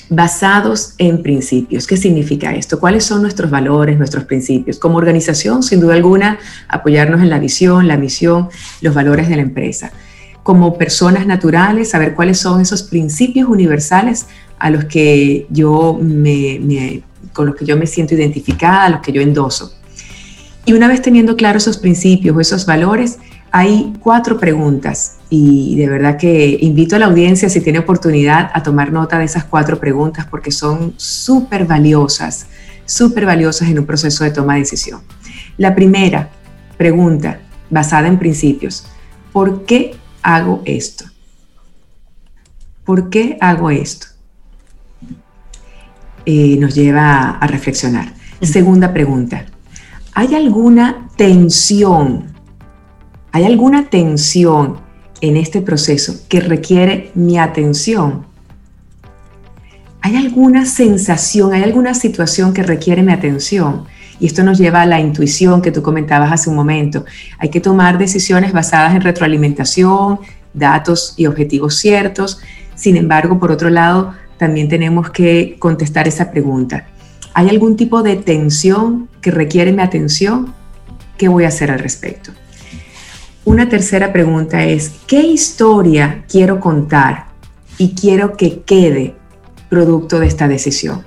[0.10, 1.88] Basados en principios.
[1.88, 2.80] ¿Qué significa esto?
[2.80, 4.80] ¿Cuáles son nuestros valores, nuestros principios?
[4.80, 8.48] Como organización, sin duda alguna, apoyarnos en la visión, la misión,
[8.80, 9.92] los valores de la empresa.
[10.42, 17.48] Como personas naturales, saber cuáles son esos principios universales a los que yo me, con
[17.48, 19.77] los que yo me siento identificada, a los que yo endoso.
[20.67, 23.19] Y una vez teniendo claros esos principios o esos valores,
[23.51, 28.62] hay cuatro preguntas y de verdad que invito a la audiencia, si tiene oportunidad, a
[28.63, 32.47] tomar nota de esas cuatro preguntas porque son súper valiosas,
[32.84, 35.03] súper valiosas en un proceso de toma de decisión.
[35.56, 36.32] La primera,
[36.75, 38.88] pregunta basada en principios.
[39.32, 41.06] ¿Por qué hago esto?
[42.84, 44.08] ¿Por qué hago esto?
[46.25, 48.13] Eh, nos lleva a reflexionar.
[48.41, 49.45] Segunda pregunta.
[50.19, 52.34] ¿Hay alguna tensión?
[53.32, 54.77] ¿Hay alguna tensión
[55.21, 58.25] en este proceso que requiere mi atención?
[60.01, 63.84] ¿Hay alguna sensación, hay alguna situación que requiere mi atención?
[64.19, 67.06] Y esto nos lleva a la intuición que tú comentabas hace un momento.
[67.38, 72.39] Hay que tomar decisiones basadas en retroalimentación, datos y objetivos ciertos.
[72.73, 76.88] Sin embargo, por otro lado, también tenemos que contestar esa pregunta.
[77.36, 80.54] ¿Hay algún tipo de tensión que requiere mi atención?
[81.18, 82.32] ¿Qué voy a hacer al respecto?
[83.44, 87.26] Una tercera pregunta es, ¿qué historia quiero contar
[87.78, 89.16] y quiero que quede
[89.70, 91.04] producto de esta decisión?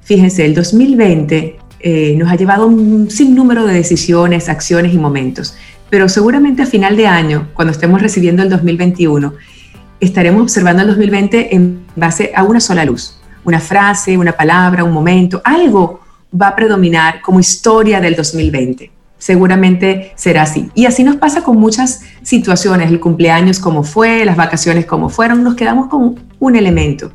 [0.00, 5.54] Fíjense, el 2020 eh, nos ha llevado un sinnúmero de decisiones, acciones y momentos,
[5.90, 9.34] pero seguramente a final de año, cuando estemos recibiendo el 2021,
[10.00, 14.92] estaremos observando el 2020 en base a una sola luz, una frase, una palabra, un
[14.92, 16.01] momento, algo
[16.38, 18.90] va a predominar como historia del 2020.
[19.18, 20.70] Seguramente será así.
[20.74, 25.44] Y así nos pasa con muchas situaciones, el cumpleaños como fue, las vacaciones como fueron,
[25.44, 27.12] nos quedamos con un elemento.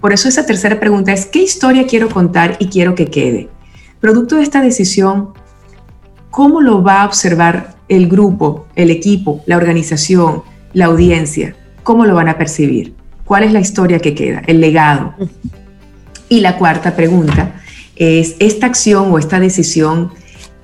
[0.00, 3.48] Por eso esa tercera pregunta es, ¿qué historia quiero contar y quiero que quede?
[4.00, 5.30] Producto de esta decisión,
[6.30, 11.56] ¿cómo lo va a observar el grupo, el equipo, la organización, la audiencia?
[11.82, 12.94] ¿Cómo lo van a percibir?
[13.24, 14.42] ¿Cuál es la historia que queda?
[14.46, 15.14] El legado.
[16.28, 17.60] Y la cuarta pregunta
[17.96, 20.12] es, ¿esta acción o esta decisión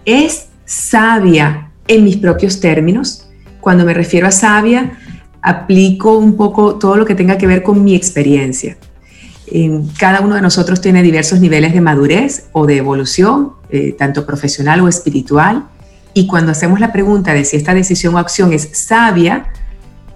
[0.04, 3.28] es sabia en mis propios términos?
[3.60, 4.98] Cuando me refiero a sabia,
[5.42, 8.76] aplico un poco todo lo que tenga que ver con mi experiencia
[9.98, 14.80] cada uno de nosotros tiene diversos niveles de madurez o de evolución, eh, tanto profesional
[14.80, 15.64] o espiritual.
[16.14, 19.46] Y cuando hacemos la pregunta de si esta decisión o acción es sabia,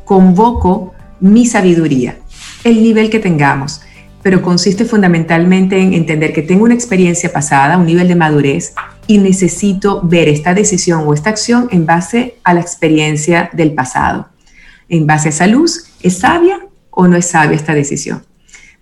[0.04, 2.18] convoco mi sabiduría,
[2.62, 3.80] el nivel que tengamos,
[4.24, 8.72] pero consiste fundamentalmente en entender que tengo una experiencia pasada, un nivel de madurez,
[9.06, 14.30] y necesito ver esta decisión o esta acción en base a la experiencia del pasado.
[14.88, 16.58] En base a esa luz, ¿es sabia
[16.88, 18.24] o no es sabia esta decisión?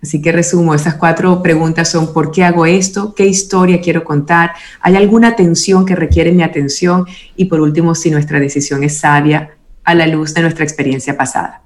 [0.01, 3.13] Así que resumo, esas cuatro preguntas son ¿por qué hago esto?
[3.13, 4.53] ¿Qué historia quiero contar?
[4.79, 7.05] ¿Hay alguna tensión que requiere mi atención?
[7.35, 11.63] Y por último, si nuestra decisión es sabia a la luz de nuestra experiencia pasada.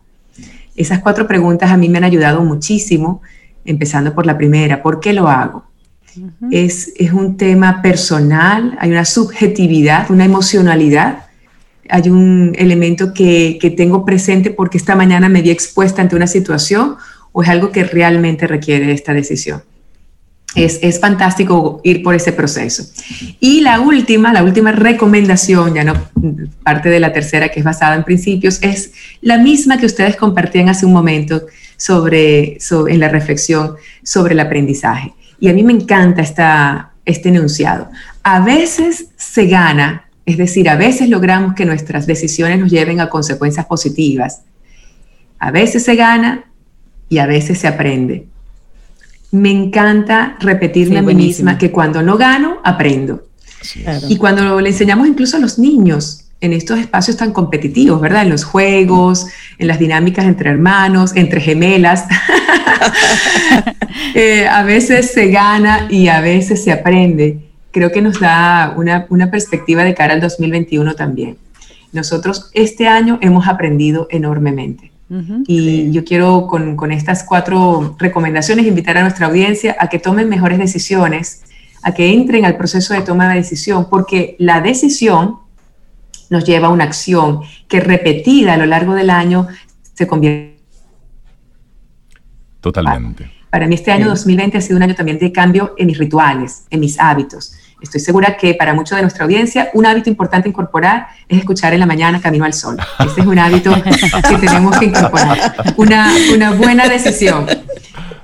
[0.76, 3.22] Esas cuatro preguntas a mí me han ayudado muchísimo,
[3.68, 5.68] empezando por la primera, ¿por qué lo hago?
[6.52, 11.28] es, es un tema personal, hay una subjetividad, una emocionalidad
[11.90, 16.28] hay un elemento que, que, tengo presente porque esta mañana me vi expuesta ante una
[16.28, 16.98] situación
[17.32, 19.64] o es algo que realmente requiere esta decisión.
[20.56, 22.84] Es, es, fantástico ir por ese proceso.
[23.40, 25.94] Y la última, la última recomendación, ya no
[26.64, 30.70] parte de la tercera que es basada en principios, es la misma que ustedes compartían
[30.70, 31.44] hace un momento
[31.78, 35.14] sobre, en la reflexión sobre el aprendizaje.
[35.40, 37.90] Y a mí me encanta esta, este enunciado.
[38.24, 43.10] A veces se gana, es decir, a veces logramos que nuestras decisiones nos lleven a
[43.10, 44.42] consecuencias positivas.
[45.40, 46.46] A veces se gana
[47.08, 48.28] y a veces se aprende.
[49.32, 53.28] Me encanta repetirme a mí misma que cuando no gano, aprendo.
[54.08, 58.24] Y cuando le enseñamos incluso a los niños en estos espacios tan competitivos, ¿verdad?
[58.24, 62.06] En los juegos, en las dinámicas entre hermanos, entre gemelas.
[64.14, 67.40] Eh, a veces se gana y a veces se aprende.
[67.72, 71.38] Creo que nos da una, una perspectiva de cara al 2021 también.
[71.92, 74.92] Nosotros este año hemos aprendido enormemente
[75.48, 80.60] y yo quiero con, estas cuatro recomendaciones invitar a nuestra audiencia a que tomen mejores
[80.60, 81.44] decisiones,
[81.82, 85.38] a que entren al proceso de toma de decisión, porque la decisión
[86.30, 89.48] nos lleva a una acción que repetida a lo largo del año
[89.94, 90.58] se convierte.
[92.62, 93.32] Totalmente.
[93.50, 96.66] Para mí este año 2020 ha sido un año también de cambio en mis rituales,
[96.70, 97.54] en mis hábitos.
[97.82, 101.80] Estoy segura que para muchos de nuestra audiencia un hábito importante incorporar es escuchar en
[101.80, 102.78] la mañana Camino al Sol.
[103.00, 105.74] Ese es un hábito que tenemos que incorporar.
[105.78, 107.46] Una, una buena decisión.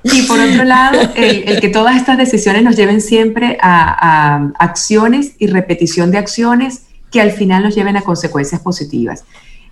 [0.04, 5.34] Y por otro lado, el, que todas estas decisiones nos lleven siempre a, a, acciones
[5.40, 9.24] y repetición de acciones que al final nos lleven a consecuencias positivas.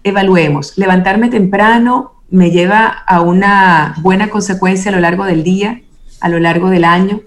[0.03, 5.81] Evaluemos, levantarme temprano me lleva a una buena consecuencia a lo largo del día,
[6.21, 7.19] a lo largo del año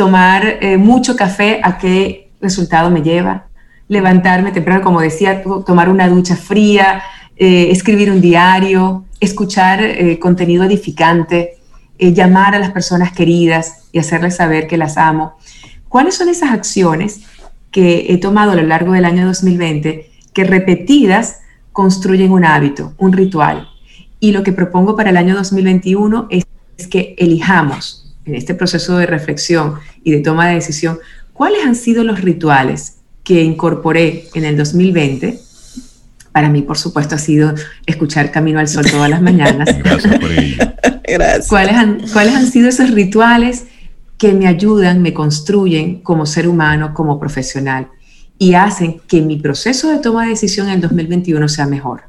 [0.00, 3.48] tomar eh, mucho café, ¿a qué resultado me lleva?
[3.86, 7.02] Levantarme temprano, como decía, tomar una ducha fría,
[7.36, 11.58] eh, escribir un diario, escuchar eh, contenido edificante,
[11.98, 15.36] llamar a las personas queridas y hacerles saber que las amo.
[15.86, 17.20] ¿Cuáles son esas acciones
[17.70, 21.40] que he tomado a lo largo del año 2020 que repetidas
[21.72, 23.68] construyen un hábito, un ritual.
[24.18, 26.44] Y lo que propongo para el año 2021 es,
[26.90, 30.98] que elijamos en este proceso de reflexión y de toma de decisión
[31.34, 35.38] cuáles han sido los rituales que incorporé en el 2020.
[36.32, 37.54] Para mí, por supuesto, ha sido
[37.84, 39.68] escuchar Camino al Sol todas las mañanas.
[39.84, 40.56] Gracias por ello.
[41.06, 41.48] Gracias.
[41.48, 43.66] ¿Cuáles han, ¿Cuáles han sido esos rituales
[44.20, 47.88] que me ayudan, me construyen como ser humano, como profesional
[48.38, 52.02] y hacen que mi proceso de toma de decisión en el 2021 sea mejor.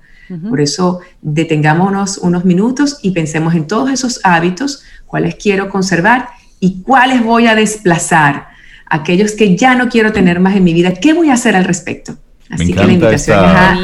[0.49, 6.81] Por eso detengámonos unos minutos y pensemos en todos esos hábitos, cuáles quiero conservar y
[6.83, 8.47] cuáles voy a desplazar,
[8.85, 11.63] aquellos que ya no quiero tener más en mi vida, ¿qué voy a hacer al
[11.63, 12.17] respecto?
[12.49, 13.39] Así que la invitación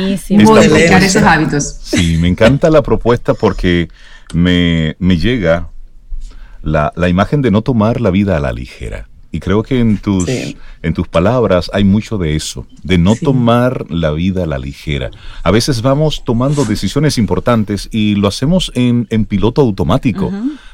[0.09, 1.79] es a modificar esos hábitos.
[1.81, 3.87] Sí, me encanta la propuesta porque
[4.33, 5.69] me, me llega
[6.67, 9.07] la, la, imagen de no tomar la vida a la ligera.
[9.31, 13.85] Y creo que en tus, en tus palabras hay mucho de eso, de no tomar
[13.91, 15.11] la vida a la ligera.
[15.43, 20.31] A veces vamos tomando decisiones importantes y lo hacemos en, en piloto automático.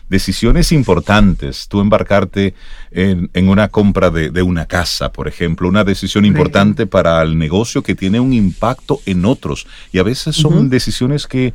[0.07, 2.53] Decisiones importantes, tú embarcarte
[2.91, 7.37] en, en una compra de, de, una casa, por ejemplo, una decisión importante para el
[7.37, 9.65] negocio que tiene un impacto en otros.
[9.91, 11.53] Y a veces son decisiones que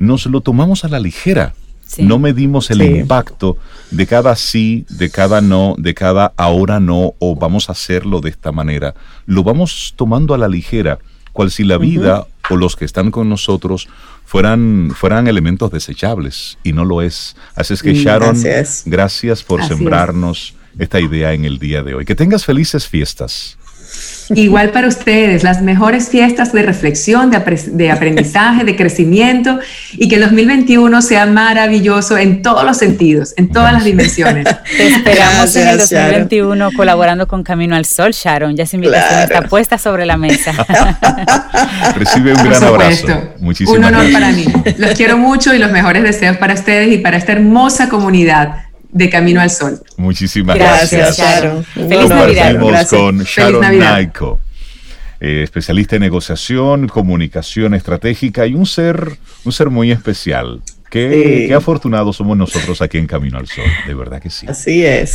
[0.00, 1.54] nos lo tomamos a la ligera.
[1.98, 3.56] No medimos el impacto
[3.90, 8.30] de cada sí, de cada no, de cada ahora no, o vamos a hacerlo de
[8.30, 8.94] esta manera.
[9.26, 10.98] Lo vamos tomando a la ligera,
[11.32, 13.88] cual si la vida o los que están con nosotros
[14.24, 17.36] fueran, fueran elementos desechables, y no lo es.
[17.54, 18.42] Así es que mm, Sharon,
[18.86, 22.04] gracias, por sembrarnos esta idea en el día de hoy.
[22.04, 23.58] Que tengas felices fiestas.
[24.34, 29.58] Igual para ustedes, las mejores fiestas de reflexión, de, aprendizaje, de crecimiento
[29.92, 34.46] y que el 2021 sea maravilloso en todos los sentidos, en todas las dimensiones.
[34.76, 38.56] Te esperamos en el 2021 colaborando con Camino al Sol, Sharon.
[38.56, 40.52] Ya esa invitación está puesta sobre la mesa.
[41.96, 43.06] Recibe un gran abrazo.
[43.40, 44.44] Muchísimas un honor para mí.
[44.78, 49.10] Los quiero mucho y los mejores deseos para ustedes y para esta hermosa comunidad de
[49.10, 49.80] Camino al Sol.
[49.96, 51.18] Muchísimas gracias.
[51.18, 51.64] Sharon.
[51.64, 52.88] Feliz Navidad.
[52.88, 54.40] con Sharon Naiko,
[55.20, 60.62] eh, especialista en negociación, comunicación estratégica y un ser, un ser muy especial.
[60.90, 64.46] Qué, qué afortunados somos nosotros aquí en Camino al Sol, de verdad que sí.
[64.48, 65.14] Así es.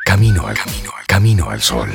[0.05, 1.89] Camino al camino, al camino al sol.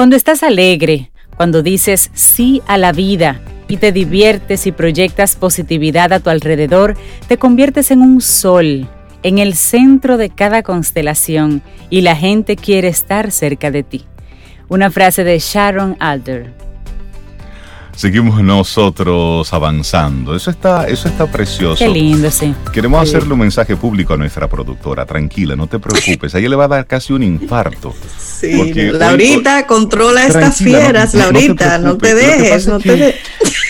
[0.00, 6.14] Cuando estás alegre, cuando dices sí a la vida y te diviertes y proyectas positividad
[6.14, 6.96] a tu alrededor,
[7.28, 8.88] te conviertes en un sol,
[9.22, 11.60] en el centro de cada constelación
[11.90, 14.06] y la gente quiere estar cerca de ti.
[14.70, 16.69] Una frase de Sharon Alder.
[17.94, 20.34] Seguimos nosotros avanzando.
[20.34, 21.84] Eso está, eso está precioso.
[21.84, 22.54] Qué lindo, sí.
[22.72, 25.04] Queremos hacerle un mensaje público a nuestra productora.
[25.04, 26.34] Tranquila, no te preocupes.
[26.34, 27.94] A ella le va a dar casi un infarto.
[28.18, 33.20] Sí, Laurita, controla estas fieras, Laurita, no te, dejes, no te dejes.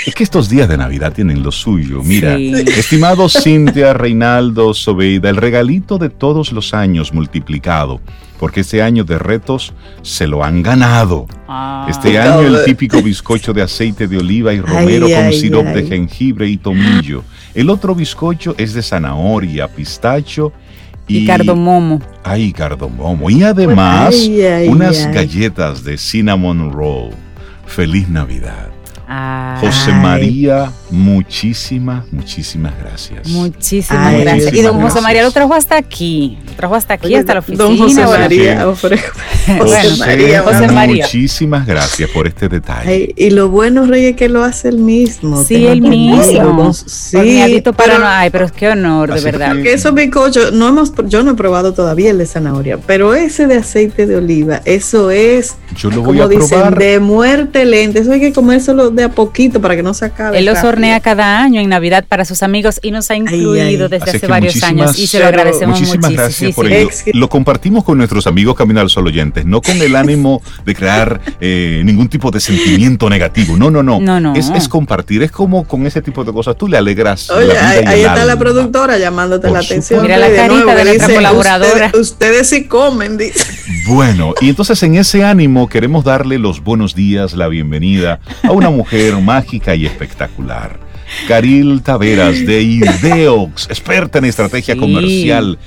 [0.07, 2.03] Es que estos días de Navidad tienen lo suyo.
[2.03, 8.01] Mira, estimado Cintia, Reinaldo, Sobeida, el regalito de todos los años multiplicado
[8.41, 11.27] porque este año de retos se lo han ganado.
[11.47, 11.87] Ah.
[11.91, 16.49] Este año el típico bizcocho de aceite de oliva y romero con sirope de jengibre
[16.49, 17.23] y tomillo.
[17.55, 20.55] El otro bizcocho es de zanahoria, pistacho
[21.07, 22.01] y, cardomomo.
[22.25, 23.29] Ay, cardomomo.
[23.29, 24.17] Y además
[24.67, 27.11] unas galletas de cinnamon roll.
[27.67, 28.80] Feliz Navidad.
[29.61, 33.27] José María, muchísimas, muchísimas gracias.
[33.29, 34.55] Muchísimas gracias.
[34.55, 37.65] Y don José María lo trajo hasta aquí, lo trajo hasta aquí, hasta la oficina.
[37.65, 38.65] Don José María,
[39.59, 41.05] José, María, José María.
[41.05, 43.13] Muchísimas gracias por este detalle.
[43.17, 45.43] y lo bueno, Rey, es que lo hace el mismo.
[45.43, 46.73] Sí, el mismo.
[46.75, 49.57] Sí, para no, ay, pero qué honor, de verdad.
[49.63, 53.47] Que esos bizcochos, no hemos, yo no he probado todavía el de zanahoria, pero ese
[53.47, 56.79] de aceite de oliva, eso es Yo lo voy a probar.
[56.79, 57.99] de muerte lenta.
[57.99, 60.39] Eso hay que comérselo de a poquito para que no se acabe.
[60.39, 64.11] Él los hornea cada año en Navidad para sus amigos y nos ha incluido desde
[64.11, 66.91] hace varios años y se lo agradecemos muchísimas gracias por ello.
[67.13, 69.09] Lo compartimos con nuestros amigos Camino al Sol
[69.45, 73.57] no con el ánimo de crear eh, ningún tipo de sentimiento negativo.
[73.57, 74.01] No, no, no.
[74.01, 74.35] no, no.
[74.35, 76.57] Es, compartir, es como con ese tipo de cosas.
[76.57, 77.31] Tú le alegras.
[77.31, 80.03] Oye, ahí, está la productora llamándote la atención.
[80.03, 81.93] Mira la carita de, nuestra colaboradora.
[81.95, 83.47] Ustedes, sí comen, dice.
[83.87, 88.71] Bueno, y entonces en ese ánimo queremos darle los buenos días, la bienvenida a una
[88.71, 90.79] mujer mágica y espectacular.
[91.27, 95.59] Caril Taveras de Ideox, experta en estrategia comercial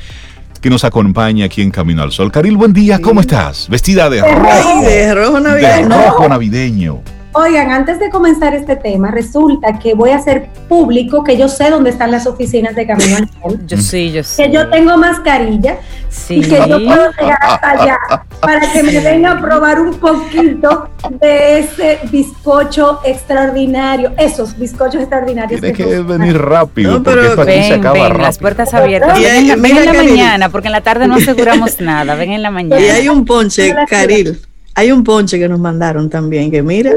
[0.64, 2.32] que nos acompaña aquí en Camino al Sol.
[2.32, 3.68] Caril, buen día, ¿cómo estás?
[3.68, 4.82] Vestida de rojo.
[4.82, 5.90] De rojo navideño.
[5.90, 7.02] De rojo navideño.
[7.36, 11.72] Oigan, antes de comenzar este tema, resulta que voy a hacer público que yo sé
[11.72, 13.60] dónde están las oficinas de Camino al Sol.
[13.66, 14.44] Yo sí, yo sé.
[14.44, 15.78] Que yo tengo mascarilla
[16.10, 16.36] sí.
[16.36, 17.98] y que yo puedo llegar hasta allá
[18.40, 25.60] para que me venga a probar un poquito de ese bizcocho extraordinario, esos bizcochos extraordinarios.
[25.60, 28.22] Tiene que, venir rápido porque esto aquí se acaba rápido.
[28.22, 29.20] Las puertas abiertas.
[29.20, 32.14] Ven, en la, mañana, porque en la tarde no aseguramos nada.
[32.14, 32.80] Ven en la mañana.
[32.80, 34.40] Y hay un ponche, Caril.
[34.76, 36.92] Hay un ponche que nos mandaron también, que mira,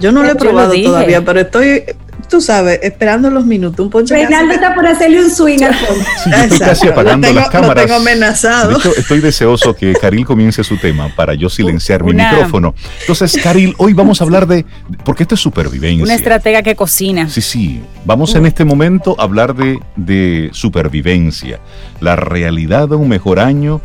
[0.00, 1.82] yo no lo he probado todavía, pero estoy,
[2.28, 3.84] tú sabes, esperando los minutos.
[3.84, 6.04] Un ponche Reinaldo está por hacerle un swing al ponche.
[6.24, 7.84] Sí, estoy casi apagando las cámaras.
[7.84, 8.78] tengo amenazado.
[8.96, 12.74] estoy deseoso que Caril comience su tema para yo silenciar mi micrófono.
[13.00, 14.64] Entonces, Caril, hoy vamos a hablar de,
[15.04, 16.02] porque esto es supervivencia.
[16.04, 17.28] Una estratega que cocina.
[17.28, 17.82] Sí, sí.
[18.04, 21.60] Vamos en este momento a hablar de, de supervivencia.
[22.00, 23.80] La realidad de un mejor año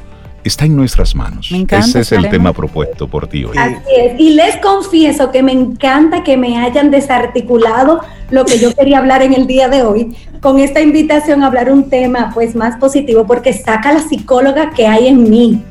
[0.45, 1.51] está en nuestras manos.
[1.51, 2.53] Ese es el tema.
[2.53, 3.57] propuesto por ti hoy.
[3.57, 4.19] Así es.
[4.19, 9.23] Y les confieso que me encanta que me hayan desarticulado lo que yo quería hablar
[9.23, 13.25] en el día de hoy con esta invitación a hablar un tema pues más positivo
[13.25, 15.63] porque saca la psicóloga que hay en mí.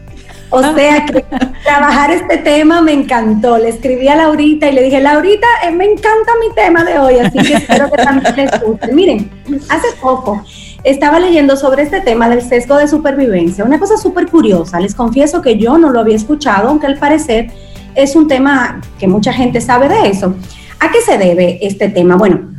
[0.51, 1.25] O sea que
[1.64, 3.57] trabajar este tema me encantó.
[3.59, 7.18] Le escribí a Laurita y le dije, Laurita, eh, me encanta mi tema de hoy,
[7.18, 8.93] así que espero que también les guste.
[8.93, 9.31] Miren,
[9.68, 10.45] hace poco
[10.85, 13.64] estaba leyendo sobre este tema del sesgo de supervivencia.
[13.64, 17.51] Una cosa súper curiosa, les confieso que yo no lo había escuchado, aunque al parecer
[17.95, 20.35] es un tema que mucha gente sabe de eso.
[20.80, 22.16] ¿A qué se debe este tema?
[22.16, 22.55] Bueno,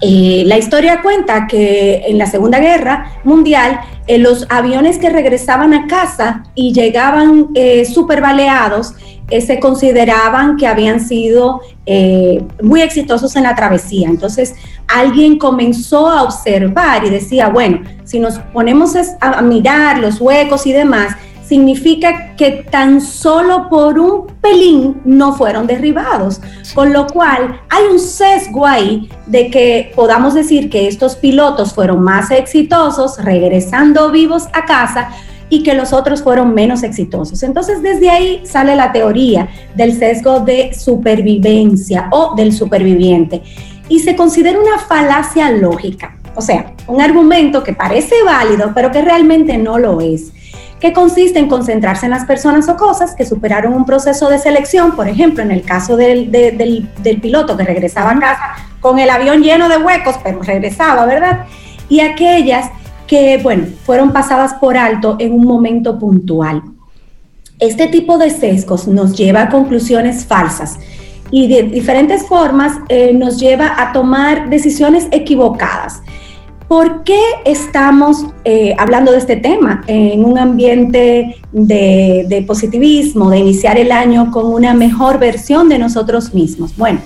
[0.00, 5.72] eh, la historia cuenta que en la Segunda Guerra Mundial eh, los aviones que regresaban
[5.72, 8.94] a casa y llegaban eh, súper baleados
[9.40, 11.62] se consideraban que habían sido
[12.62, 14.08] muy exitosos en la travesía.
[14.08, 14.54] Entonces
[14.88, 20.72] alguien comenzó a observar y decía, bueno, si nos ponemos a mirar los huecos y
[20.72, 21.16] demás,
[21.46, 26.40] significa que tan solo por un pelín no fueron derribados,
[26.74, 32.00] con lo cual hay un sesgo ahí de que podamos decir que estos pilotos fueron
[32.00, 35.10] más exitosos regresando vivos a casa
[35.48, 37.42] y que los otros fueron menos exitosos.
[37.42, 43.42] Entonces desde ahí sale la teoría del sesgo de supervivencia o del superviviente
[43.88, 49.02] y se considera una falacia lógica, o sea, un argumento que parece válido pero que
[49.02, 50.32] realmente no lo es
[50.84, 54.94] que consiste en concentrarse en las personas o cosas que superaron un proceso de selección,
[54.94, 59.42] por ejemplo, en el caso del, del, piloto que regresaba a casa con el avión
[59.42, 61.46] lleno de huecos, pero regresaba, ¿verdad?
[61.88, 62.70] Y aquellas
[63.06, 66.62] que, bueno, fueron pasadas por alto en un momento puntual.
[67.58, 70.78] Este tipo de sesgos nos lleva a conclusiones falsas
[71.30, 76.02] y de diferentes formas eh, nos lleva a tomar decisiones equivocadas.
[76.68, 83.78] ¿Por qué estamos eh, hablando de este tema en un ambiente de, positivismo, de iniciar
[83.78, 86.76] el año con una mejor versión de nosotros mismos?
[86.76, 87.00] Bueno,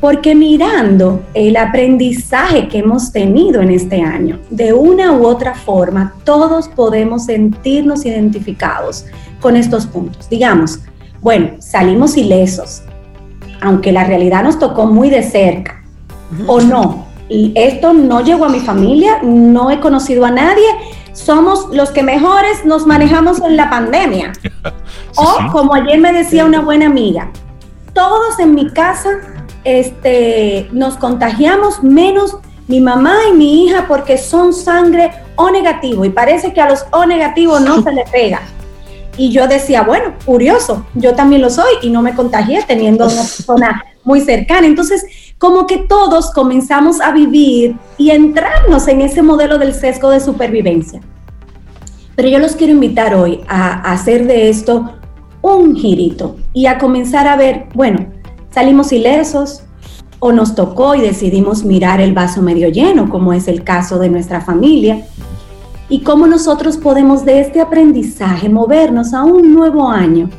[0.00, 6.14] porque mirando el aprendizaje que hemos tenido en este año, de una u otra forma,
[6.24, 9.04] todos podemos sentirnos identificados
[9.40, 10.28] con estos puntos.
[10.30, 10.80] Digamos,
[11.20, 12.82] bueno, salimos ilesos,
[13.60, 15.82] aunque la realidad nos tocó muy de cerca,
[16.46, 20.64] o no, esto no llegó a mi familia, no he conocido a nadie,
[21.12, 24.32] somos los que mejores nos manejamos en la pandemia.
[25.16, 27.30] o como ayer me decía una buena amiga,
[27.92, 29.10] todos en mi casa
[29.64, 32.36] este, nos contagiamos menos
[32.66, 36.84] mi mamá y mi hija porque son sangre O negativo y parece que a los
[36.92, 38.42] O negativos no se le pega.
[39.16, 43.22] Y yo decía, bueno, curioso, yo también lo soy y no me contagié teniendo una
[43.22, 44.66] persona muy cercana.
[44.66, 45.04] Entonces,
[45.36, 51.00] como que todos comenzamos a vivir y entrarnos en ese modelo del sesgo de supervivencia.
[52.14, 54.94] Pero yo los quiero invitar hoy a, hacer de esto
[55.42, 58.06] un girito y a comenzar a ver, bueno,
[58.50, 59.62] salimos ilesos
[60.18, 64.10] o nos tocó y decidimos mirar el vaso medio lleno, como es el caso de
[64.10, 65.06] nuestra familia,
[65.88, 70.30] y cómo nosotros podemos de este aprendizaje movernos a un nuevo año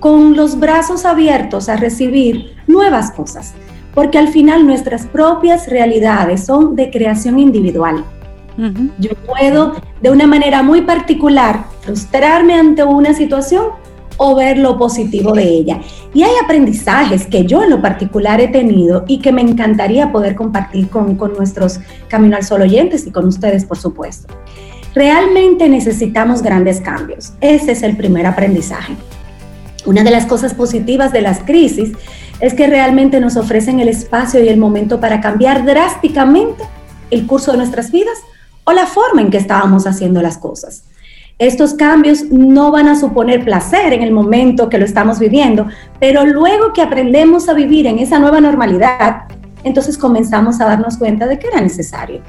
[0.00, 3.54] con los brazos abiertos a recibir nuevas cosas,
[3.94, 8.04] porque al final nuestras propias realidades son de creación individual.
[8.98, 13.66] Yo puedo de una manera muy particular frustrarme ante una situación
[14.18, 15.80] o ver lo positivo de ella.
[16.12, 20.34] Y hay aprendizajes que yo en lo particular he tenido y que me encantaría poder
[20.34, 24.34] compartir con, con nuestros Camino al Sol oyentes y con ustedes, por supuesto.
[24.94, 27.32] Realmente necesitamos grandes cambios.
[27.40, 28.96] Ese es el primer aprendizaje.
[29.86, 31.92] Una de las cosas positivas de las crisis
[32.40, 36.64] es que realmente nos ofrecen el espacio y el momento para cambiar drásticamente
[37.10, 38.18] el curso de nuestras vidas
[38.64, 40.84] o la forma en que estábamos haciendo las cosas.
[41.38, 45.68] Estos cambios no van a suponer placer en el momento que lo estamos viviendo,
[46.00, 49.28] pero luego que aprendemos a vivir en esa nueva normalidad,
[49.62, 52.22] entonces comenzamos a darnos cuenta de que era necesario.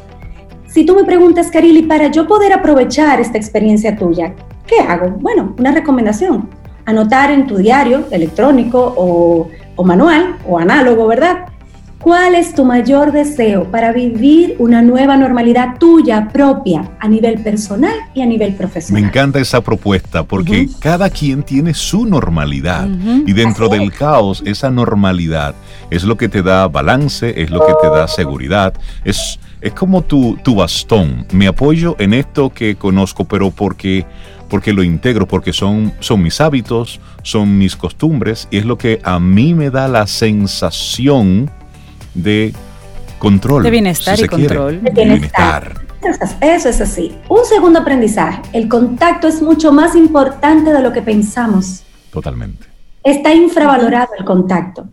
[0.68, 4.36] Si tú me preguntas, Karili, para yo poder aprovechar esta experiencia tuya,
[4.68, 5.10] ¿qué hago?
[5.20, 6.47] Bueno, una recomendación.
[6.86, 11.47] Anotar en tu diario electrónico o, o manual o análogo, ¿verdad?
[12.01, 17.93] ¿Cuál es tu mayor deseo para vivir una nueva normalidad tuya propia a nivel personal
[18.13, 19.01] y a nivel profesional?
[19.01, 22.87] Me encanta esa propuesta porque cada quien tiene su normalidad
[23.25, 25.55] y dentro del caos esa normalidad
[25.89, 28.73] es lo que te da balance, es lo que te da seguridad,
[29.03, 31.25] es, es como tu, tu bastón.
[31.33, 34.05] Me apoyo en esto que conozco, pero porque
[34.47, 38.99] porque lo integro, porque son, son mis hábitos, son mis costumbres y es lo que
[39.03, 41.51] a mí me da la sensación
[42.24, 42.53] de
[43.17, 43.63] control.
[43.63, 44.82] De bienestar y control.
[44.84, 45.74] De bienestar.
[46.41, 47.15] Eso es así.
[47.28, 48.41] Un segundo aprendizaje.
[48.53, 51.84] El contacto es mucho más importante de lo que pensamos.
[52.11, 52.65] Totalmente.
[53.03, 54.88] Está infravalorado el contacto.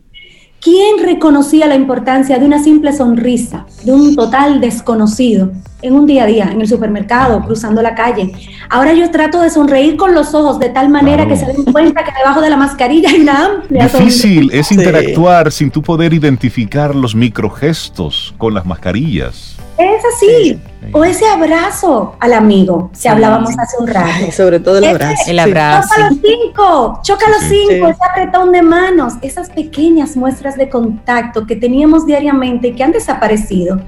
[0.67, 6.25] ¿Quién reconocía la importancia de una simple sonrisa de un total desconocido en un día
[6.25, 8.33] a día, en el supermercado, cruzando la calle?
[8.69, 12.03] Ahora yo trato de sonreír con los ojos de tal manera que se den cuenta
[12.03, 16.97] que debajo de la mascarilla hay una amplia Difícil es interactuar sin tú poder identificar
[16.97, 19.57] los microgestos con las mascarillas.
[19.79, 20.61] Es así.
[20.93, 24.33] O ese abrazo al amigo, si hablábamos hace un rato.
[24.33, 25.23] sobre todo el abrazo.
[25.27, 25.89] el abrazo.
[25.89, 31.47] Choca los cinco, choca los cinco, ese apretón de manos, esas pequeñas muestras de contacto
[31.47, 33.81] que teníamos diariamente y que han desaparecido,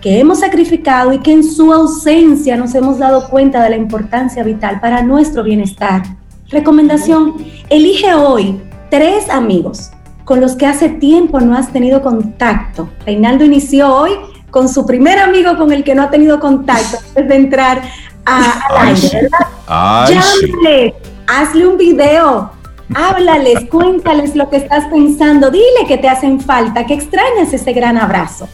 [0.00, 4.42] que hemos sacrificado y que en su ausencia nos hemos dado cuenta de la importancia
[4.42, 6.02] vital para nuestro bienestar.
[6.48, 7.36] Recomendación,
[7.70, 8.60] elige hoy
[8.90, 9.90] tres amigos
[10.24, 12.88] con los que hace tiempo no has tenido contacto.
[13.04, 14.12] Reinaldo inició hoy
[14.52, 17.82] con su primer amigo con el que no ha tenido contacto antes de entrar
[18.26, 18.44] al
[18.86, 20.06] aire, ¿verdad?
[20.08, 20.94] Llámale,
[21.26, 22.52] hazle un video,
[22.94, 27.96] háblales, cuéntales lo que estás pensando, dile que te hacen falta, que extrañas ese gran
[27.96, 28.46] abrazo.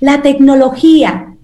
[0.00, 1.35] La tecnología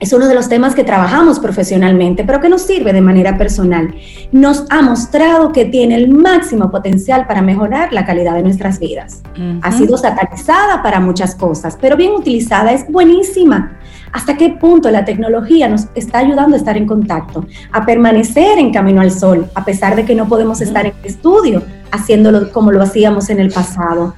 [0.00, 3.94] es uno de los temas que trabajamos profesionalmente, pero que nos sirve de manera personal.
[4.30, 9.22] Nos ha mostrado que tiene el máximo potencial para mejorar la calidad de nuestras vidas.
[9.62, 13.76] Ha sido satanizada para muchas cosas, pero bien utilizada es buenísima.
[14.12, 18.72] ¿Hasta qué punto la tecnología nos está ayudando a estar en contacto, a permanecer en
[18.72, 22.72] camino al sol, a pesar de que no podemos estar en el estudio haciéndolo como
[22.72, 24.14] lo hacíamos en el pasado?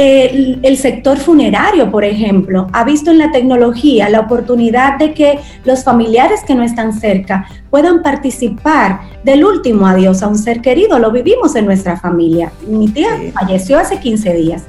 [0.00, 5.84] El, sector funerario, por ejemplo, ha visto en la tecnología la oportunidad de que los
[5.84, 10.98] familiares que no están cerca puedan participar del último adiós a un ser querido.
[10.98, 12.50] Lo vivimos en nuestra familia.
[12.66, 14.64] Mi tía falleció hace 15 días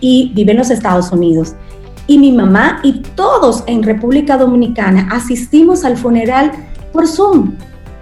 [0.00, 1.54] y vive en los Estados Unidos.
[2.08, 6.50] Y mi mamá y todos en República Dominicana asistimos al funeral
[6.92, 7.52] por Zoom.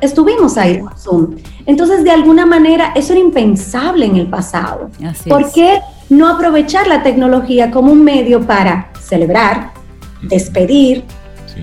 [0.01, 1.37] Estuvimos ahí por Zoom.
[1.67, 4.91] Entonces, de alguna manera, eso era impensable en el pasado.
[5.29, 9.71] ¿Por qué no aprovechar la tecnología como un medio para celebrar,
[10.23, 11.05] despedir,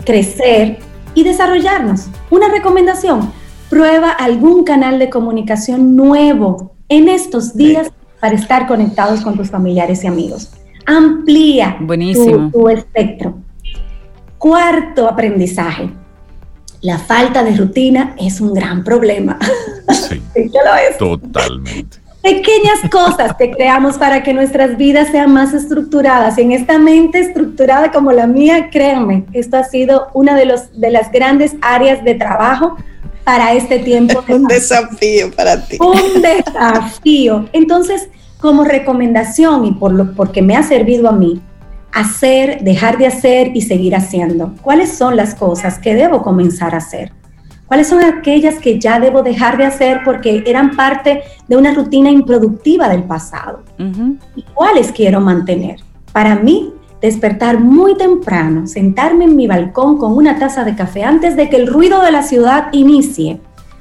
[0.06, 0.80] crecer
[1.14, 2.08] y desarrollarnos?
[2.32, 3.32] Una recomendación,
[3.70, 10.04] prueba algún canal de comunicación nuevo en estos días para estar conectados con tus familiares
[10.04, 10.50] y amigos.
[10.86, 13.36] Amplía tu, tu espectro.
[14.40, 15.92] Cuarto aprendizaje
[16.82, 19.40] la falta de rutina es un gran problema.
[19.92, 20.22] Sí,
[21.00, 21.98] totalmente.
[22.28, 26.38] Pequeñas cosas que creamos para que nuestras vidas sean más estructuradas.
[26.38, 30.78] Y en esta mente estructurada como la mía, créanme, esto ha sido una de, los,
[30.78, 32.76] de las grandes áreas de trabajo
[33.24, 34.22] para este tiempo.
[34.30, 35.78] un desafío para ti.
[35.80, 37.46] Un desafío.
[37.54, 38.10] Entonces,
[38.42, 41.42] como recomendación y por lo, porque me ha servido a mí,
[41.94, 44.54] hacer, dejar de hacer y seguir haciendo.
[44.62, 47.14] ¿Cuáles son las cosas que debo comenzar a hacer?
[47.68, 52.10] ¿Cuáles son aquellas que ya debo dejar de hacer porque eran parte de una rutina
[52.10, 53.64] improductiva del pasado?
[54.36, 55.82] ¿Y cuáles quiero mantener?
[56.14, 61.36] Para mí, despertar muy temprano, sentarme en mi balcón con una taza de café antes
[61.36, 63.40] de que el ruido de la ciudad inicie,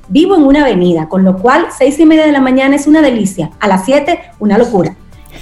[0.08, 3.02] Vivo en una avenida, con lo cual seis y media de la mañana es una
[3.02, 4.94] delicia, a las siete una locura.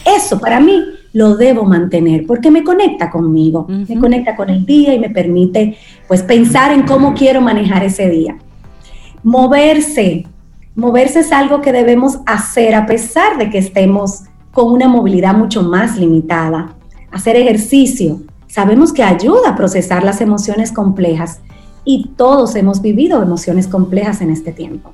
[0.07, 0.83] Eso para mí
[1.15, 5.79] lo debo mantener porque me conecta conmigo, me conecta con el día y me permite
[6.09, 8.37] pues pensar en cómo quiero manejar ese día.
[9.23, 10.27] Moverse,
[10.75, 15.62] moverse es algo que debemos hacer a pesar de que estemos con una movilidad mucho
[15.62, 16.75] más limitada.
[17.12, 21.41] Hacer ejercicio, sabemos que ayuda a procesar las emociones complejas
[21.85, 24.93] y todos hemos vivido emociones complejas en este tiempo.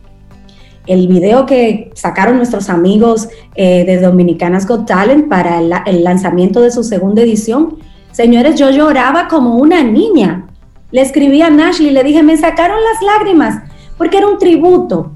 [0.87, 6.71] El video que sacaron nuestros amigos eh, de Dominicanas Got Talent para el, lanzamiento de
[6.71, 7.77] su segunda edición,
[8.13, 10.47] señores, yo lloraba como una niña.
[10.91, 13.63] Le escribí a Nashley, le dije, me sacaron las lágrimas,
[13.97, 15.13] porque era un tributo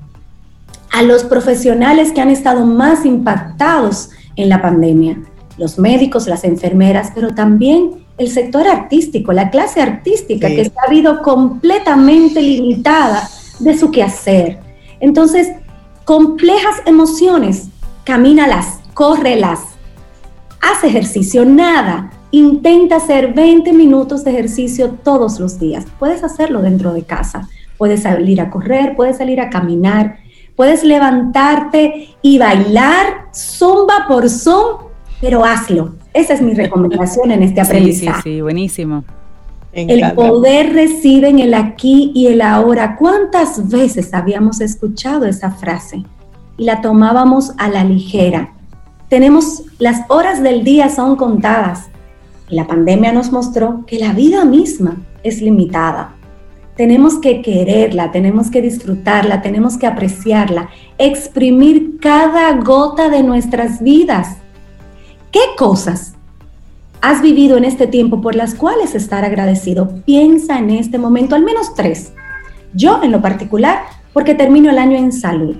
[0.93, 5.19] a los profesionales que han estado más impactados en la pandemia,
[5.59, 10.87] los médicos, las enfermeras, pero también el sector artístico, la clase artística que se ha
[10.87, 14.64] habido completamente limitada de su quehacer.
[15.05, 15.53] Entonces,
[16.07, 17.69] complejas emociones,
[18.05, 19.61] camínalas, córrelas,
[20.63, 22.11] haz ejercicio, nada.
[22.31, 25.85] Intenta hacer 20 minutos de ejercicio todos los días.
[25.99, 27.51] Puedes hacerlo dentro de casa.
[27.77, 30.21] Puedes salir a correr, puedes salir a caminar,
[30.57, 34.87] puedes levantarte y bailar zumba por son,
[35.21, 38.23] pero hazlo esa es mi recomendación en este aprendizaje.
[38.23, 39.05] Sí, sí, sí, buenísimo.
[39.75, 42.97] El poder reside en el aquí y el ahora.
[42.97, 46.05] ¿Cuántas veces habíamos escuchado esa frase
[46.57, 48.53] y la tomábamos a la ligera?
[49.09, 51.89] Tenemos, las horas del día son contadas
[52.49, 56.15] y la pandemia nos mostró que la vida misma es limitada.
[56.77, 60.69] Tenemos que quererla, tenemos que disfrutarla, tenemos que apreciarla,
[60.99, 64.39] exprimir cada gota de nuestras vidas
[65.35, 66.14] ¿Qué cosas
[67.05, 69.91] has vivido en este tiempo por las cuales estar agradecido?
[70.07, 72.15] Piensa en este momento, al menos tres.
[72.73, 73.83] Yo en lo particular,
[74.15, 75.55] porque termino el año en salud,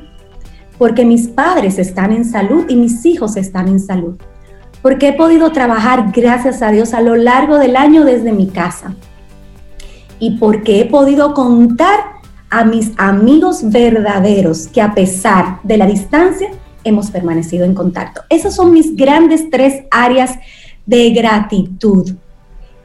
[0.79, 4.17] porque mis padres están en salud y mis hijos están en salud,
[4.81, 8.95] porque he podido trabajar, gracias a Dios, a lo largo del año desde mi casa
[10.19, 12.01] y porque he podido contar
[12.49, 16.49] a mis amigos verdaderos que a pesar de la distancia
[16.85, 18.23] hemos permanecido en contacto.
[18.31, 20.39] Esas son mis grandes tres áreas
[20.87, 22.13] de gratitud.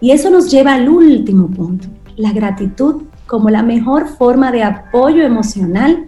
[0.01, 5.23] Y eso nos lleva al último punto, la gratitud como la mejor forma de apoyo
[5.23, 6.07] emocional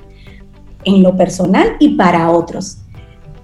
[0.84, 2.78] en lo personal y para otros.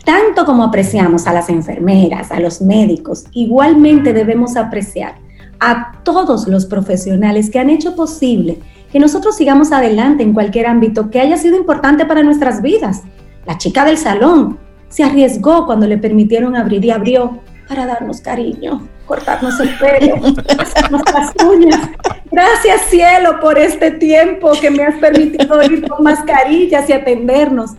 [0.04, 5.16] Tanto como apreciamos a las enfermeras, a los médicos, igualmente debemos apreciar
[5.60, 8.60] a todos los profesionales que han hecho posible
[8.92, 13.04] que nosotros sigamos adelante en cualquier ámbito que haya sido importante para nuestras vidas
[13.48, 18.88] la chica del salón se arriesgó cuando le permitieron abrir y abrió para darnos cariño,
[19.06, 20.16] cortarnos el pelo,
[20.60, 21.90] hacernos las uñas.
[22.32, 27.72] Gracias cielo por este tiempo que me has permitido ir con mascarillas y atendernos.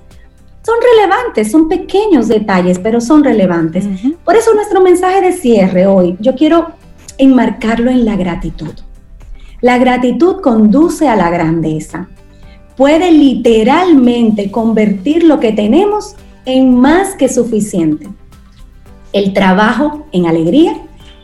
[0.62, 3.86] Son relevantes, son pequeños detalles, pero son relevantes.
[4.24, 6.72] Por eso nuestro mensaje de cierre hoy, yo quiero
[7.16, 8.74] enmarcarlo en la gratitud.
[9.60, 12.08] La gratitud conduce a la grandeza
[12.78, 16.14] puede literalmente convertir lo que tenemos
[16.46, 18.06] en más que suficiente.
[19.18, 20.76] El trabajo en alegría,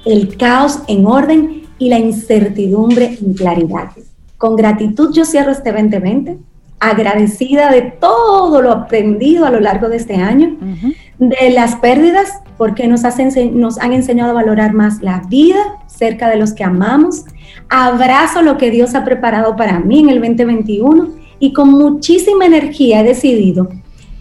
[0.04, 3.90] el caos en orden y la incertidumbre en claridad.
[4.36, 6.38] Con gratitud yo cierro este 2020,
[6.80, 10.56] agradecida de todo lo aprendido a lo largo de este año,
[11.20, 13.02] de las pérdidas, porque nos,
[13.52, 17.24] nos han enseñado a valorar más la vida cerca de los que amamos.
[17.68, 23.02] Abrazo lo que Dios ha preparado para mí en el 2021 y con muchísima energía
[23.02, 23.68] he decidido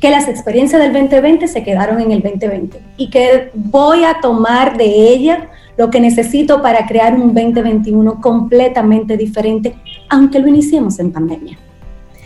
[0.04, 4.76] que las experiencias del 2020 se quedaron en el 2020 y que voy a tomar
[4.76, 5.48] de ella
[5.78, 9.74] lo que necesito para crear un 2021 completamente diferente,
[10.10, 11.58] aunque lo iniciemos en pandemia.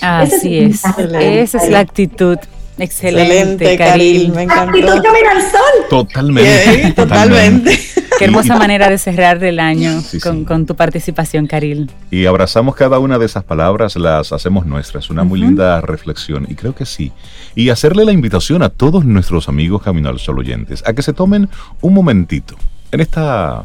[0.02, 2.40] Así es, esa es la actitud.
[2.78, 4.78] Excelente, Excelente Me encantó.
[4.78, 5.88] Actitud al sol.
[5.90, 6.94] Totalmente.
[6.96, 7.80] totalmente.
[8.18, 10.02] Qué hermosa manera de cerrar el año
[10.46, 11.92] con, tu participación, Caril.
[12.10, 15.10] Y abrazamos cada una de esas palabras, las hacemos nuestras.
[15.10, 16.48] Una muy linda reflexión.
[16.50, 17.12] Y creo que sí.
[17.56, 21.14] Y hacerle la invitación a todos nuestros amigos Camino al Sol oyentes a que se
[21.14, 21.50] tomen
[21.82, 22.56] un momentito
[22.92, 23.64] en esta,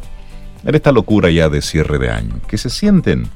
[0.65, 2.39] en esta locura ya de cierre de año.
[2.47, 3.27] Que se sienten.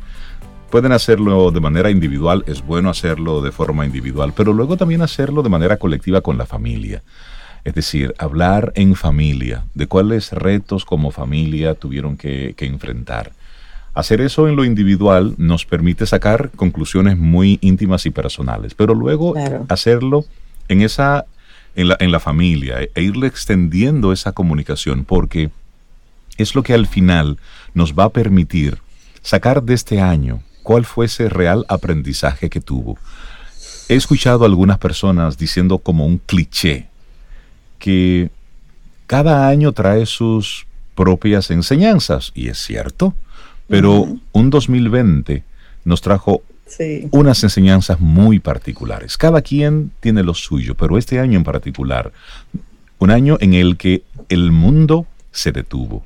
[0.69, 5.41] Pueden hacerlo de manera individual, es bueno hacerlo de forma individual, pero luego también hacerlo
[5.41, 7.03] de manera colectiva con la familia.
[7.63, 13.31] Es decir, hablar en familia de cuáles retos como familia tuvieron que, enfrentar.
[13.93, 19.35] Hacer eso en lo individual nos permite sacar conclusiones muy íntimas y personales, pero luego
[19.69, 20.25] hacerlo
[20.67, 21.25] en esa
[21.75, 25.51] en la, en la familia e irle extendiendo esa comunicación porque
[26.37, 27.37] es lo que al final
[27.73, 28.79] nos va a permitir
[29.21, 32.97] sacar de este año cuál fue ese real aprendizaje que tuvo.
[33.87, 36.89] he escuchado a algunas personas diciendo como un cliché
[37.79, 38.29] que
[39.05, 43.13] cada año trae sus propias enseñanzas, y es cierto,
[43.69, 45.45] pero un 2020
[45.85, 46.41] nos trajo
[47.11, 49.15] unas enseñanzas muy particulares.
[49.15, 52.11] Cada quien tiene lo suyo, pero este año en particular,
[52.99, 56.03] un año en el que el mundo se detuvo,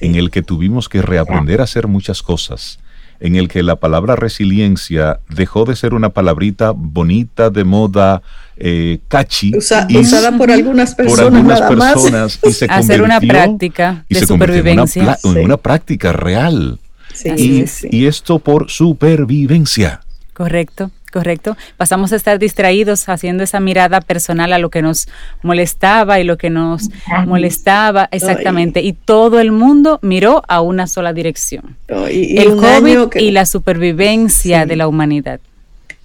[0.00, 2.78] en el que tuvimos que reaprender a hacer muchas cosas,
[3.20, 8.22] en el que la palabra resiliencia dejó de ser una palabrita bonita, de moda,
[8.56, 9.52] eh, catchy.
[9.56, 12.38] usada por algunas personas.
[12.44, 15.18] y se Hacer una práctica de supervivencia.
[15.24, 16.78] En una, práctica real.
[17.24, 20.00] y, y esto por supervivencia.
[20.32, 20.90] Correcto.
[21.10, 21.56] Correcto.
[21.76, 25.08] Pasamos a estar distraídos haciendo esa mirada personal a lo que nos
[25.42, 26.90] molestaba y lo que nos
[27.26, 28.82] molestaba exactamente.
[28.82, 31.76] Y todo el mundo miró a una sola dirección.
[31.88, 35.40] el COVID y la supervivencia de la humanidad.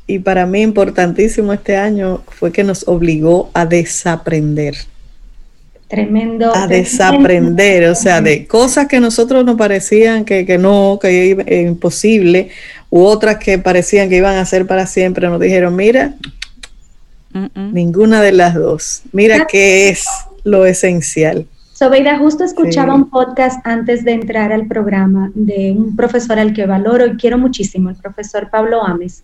[0.08, 4.76] Y para mí importantísimo este año fue que nos obligó a desaprender.
[5.88, 6.54] Tremendo.
[6.56, 11.62] A desaprender, o sea, de cosas que nosotros nos parecían que, que no, que es
[11.66, 12.50] imposible,
[12.96, 16.14] u otras que parecían que iban a ser para siempre, nos dijeron, mira,
[17.56, 20.06] ninguna de las dos, mira qué es
[20.44, 21.48] lo esencial.
[21.72, 26.68] Sobeida, justo escuchaba un podcast antes de entrar al programa de un profesor al que
[26.68, 29.24] valoro y quiero muchísimo, el profesor Pablo Ames.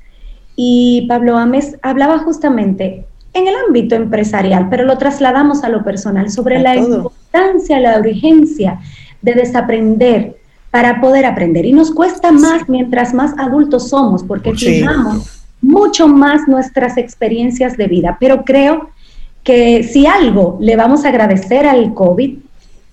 [0.56, 6.32] Y Pablo Ames hablaba justamente en el ámbito empresarial, pero lo trasladamos a lo personal,
[6.32, 8.80] sobre la importancia, la urgencia
[9.22, 10.39] de desaprender
[10.72, 11.66] para poder aprender.
[11.66, 17.88] Y nos cuesta más mientras más adultos somos, porque fijamos mucho más nuestras experiencias de
[17.88, 18.18] vida.
[18.20, 18.90] Pero creo
[19.44, 22.38] que si algo le vamos a agradecer al COVID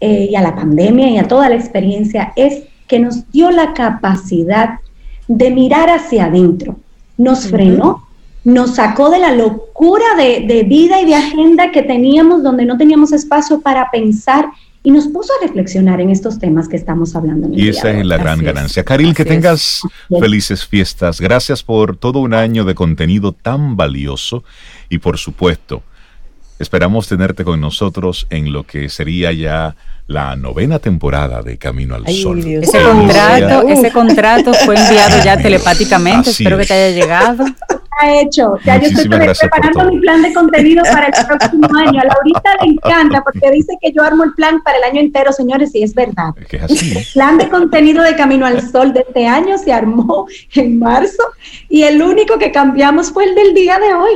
[0.00, 3.74] eh, y a la pandemia y a toda la experiencia es que nos dio la
[3.74, 4.80] capacidad
[5.28, 6.76] de mirar hacia adentro.
[7.18, 8.06] Nos frenó,
[8.44, 12.76] nos sacó de la locura de, de vida y de agenda que teníamos, donde no
[12.76, 14.46] teníamos espacio para pensar
[14.86, 17.48] y nos puso a reflexionar en estos temas que estamos hablando.
[17.50, 18.84] y esa es la gran ganancia.
[18.84, 21.20] Karil, que tengas felices fiestas.
[21.20, 24.44] Gracias por todo un año de contenido tan valioso
[24.88, 25.82] y por supuesto,
[26.60, 29.74] esperamos tenerte con nosotros en lo que sería ya
[30.06, 32.38] la novena temporada de Camino al Sol.
[32.38, 36.30] ese, contrato, ese contrato fue enviado ya telepáticamente.
[36.30, 37.44] Espero que te haya llegado
[37.98, 38.54] ha hecho.
[38.64, 42.00] Ya yo estoy preparando mi plan de contenido para el próximo año.
[42.00, 45.32] A Laurita le encanta porque dice que yo armo el plan para el año entero,
[45.32, 46.34] señores, y es verdad.
[46.50, 51.22] El plan de contenido de Camino al Sol de este año se armó en marzo
[51.68, 54.12] y el único que cambiamos fue el del día de hoy.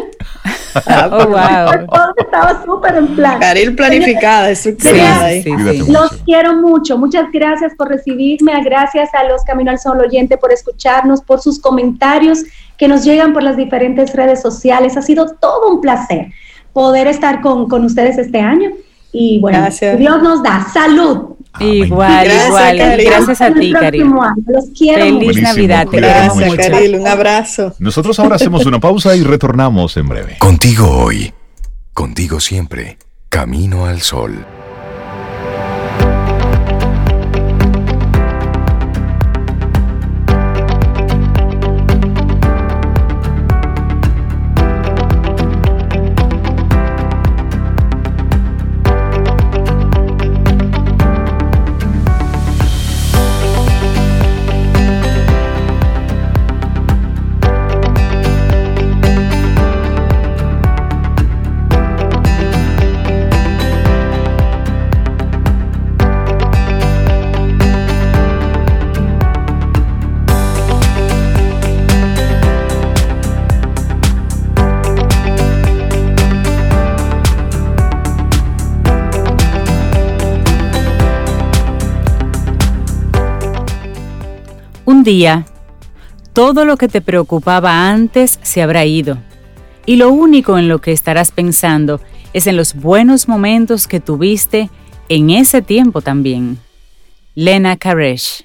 [1.11, 2.13] Oh, wow.
[2.17, 3.41] estaba súper en plan.
[3.41, 5.31] Karil planificada, estructurada.
[5.31, 6.97] Sí, sí, Los quiero mucho.
[6.97, 8.53] Muchas gracias por recibirme.
[8.63, 12.45] Gracias a los Camino al Sol oyente por escucharnos, por sus comentarios
[12.81, 14.97] que nos llegan por las diferentes redes sociales.
[14.97, 16.29] Ha sido todo un placer
[16.73, 18.71] poder estar con, con ustedes este año.
[19.13, 19.69] Y bueno,
[19.99, 21.37] Dios nos da salud.
[21.61, 22.77] igual, igual.
[23.05, 24.11] Gracias a ti, Karil.
[24.47, 25.89] Los quiero Feliz Navidad.
[25.89, 27.01] Te Gracias, mucho.
[27.01, 27.75] Un abrazo.
[27.81, 30.37] Nosotros ahora hacemos una pausa y retornamos en breve.
[30.39, 31.35] Contigo hoy.
[31.93, 32.97] Contigo siempre.
[33.29, 34.47] Camino al sol.
[86.33, 89.19] Todo lo que te preocupaba antes se habrá ido,
[89.87, 92.01] y lo único en lo que estarás pensando
[92.33, 94.71] es en los buenos momentos que tuviste
[95.09, 96.59] en ese tiempo también.
[97.35, 98.45] Lena Karesh.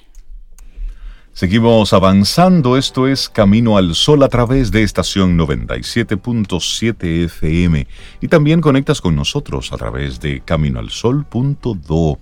[1.32, 7.86] Seguimos avanzando, esto es Camino al Sol a través de estación 97.7 FM
[8.22, 12.18] y también conectas con nosotros a través de caminoalsol.do.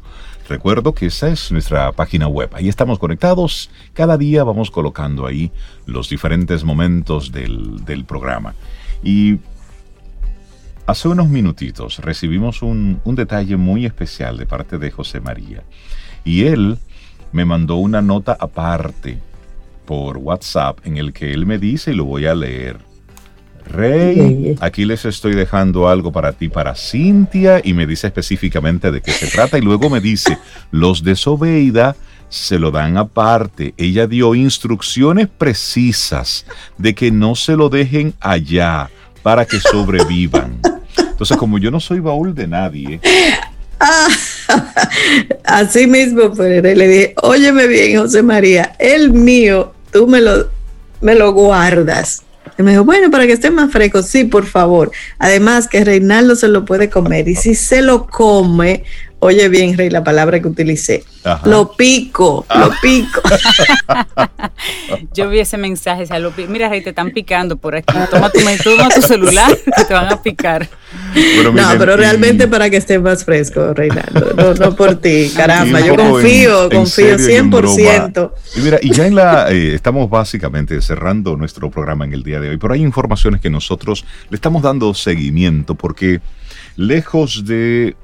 [0.49, 2.51] Recuerdo que esa es nuestra página web.
[2.53, 3.71] Ahí estamos conectados.
[3.95, 5.51] Cada día vamos colocando ahí
[5.87, 8.55] los diferentes momentos del, programa.
[9.03, 9.39] Y
[10.87, 15.63] hace unos minutitos recibimos un, un detalle muy especial de parte de José María.
[16.25, 16.79] Y él
[17.33, 19.19] me mandó una nota aparte
[19.87, 22.79] por WhatsApp en el que él me dice, y lo voy a leer,
[23.67, 29.01] Rey, aquí les estoy dejando algo para ti, para Cintia, y me dice específicamente de
[29.01, 30.39] qué se trata, y luego me dice,
[30.71, 31.97] los de Sobeida
[32.29, 33.75] se lo dan aparte.
[33.77, 36.47] Ella dio instrucciones precisas
[36.79, 38.91] de que no se lo dejen allá
[39.23, 40.61] para que sobrevivan.
[40.99, 43.01] Entonces, como yo no soy baúl de nadie.
[43.81, 44.09] Ah,
[45.45, 50.49] así mismo, pues, le dije, óyeme bien, José María, el mío, tú me lo,
[51.01, 52.23] me lo guardas.
[52.59, 54.91] Y me dijo, bueno, para que esté más fresco, sí, por favor.
[55.19, 58.85] Además que Reinaldo se lo puede comer y si se lo come,
[59.25, 61.03] Oye bien, Rey, la palabra que utilicé.
[61.45, 62.79] Lo pico, lo ah.
[62.83, 63.23] pico.
[65.15, 67.95] Yo vi ese mensaje, o Mira, Rey, te están picando por aquí.
[68.11, 70.69] Toma tu, toma tu celular que te van a picar.
[71.55, 74.35] no, pero realmente para que esté más fresco, Reinaldo.
[74.37, 75.81] No, no por ti, caramba.
[75.81, 78.31] yo confío, confío 100%.
[78.57, 82.41] Y mira, y ya en la, eh, estamos básicamente cerrando nuestro programa en el día
[82.41, 86.21] de hoy, pero hay informaciones que nosotros le estamos dando seguimiento porque
[86.77, 87.97] lejos de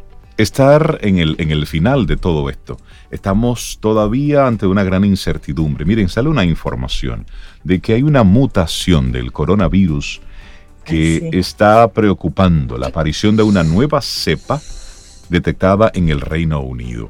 [0.43, 2.77] estar en el, en el final de todo esto.
[3.11, 5.85] Estamos todavía ante una gran incertidumbre.
[5.85, 7.27] Miren, sale una información
[7.65, 10.21] de que hay una mutación del coronavirus
[10.85, 14.61] que está preocupando la aparición de una nueva cepa
[15.29, 17.09] detectada en el Reino Unido.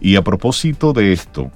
[0.00, 1.50] Y a propósito de esto,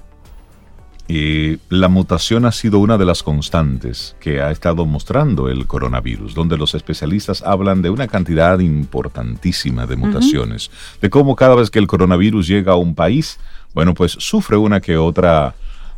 [1.09, 6.33] eh, la mutación ha sido una de las constantes que ha estado mostrando el coronavirus,
[6.33, 11.79] donde los especialistas hablan de una cantidad importantísima de mutaciones, de cómo cada vez que
[11.79, 13.37] el coronavirus llega a un país,
[13.73, 15.55] bueno, pues sufre una que otra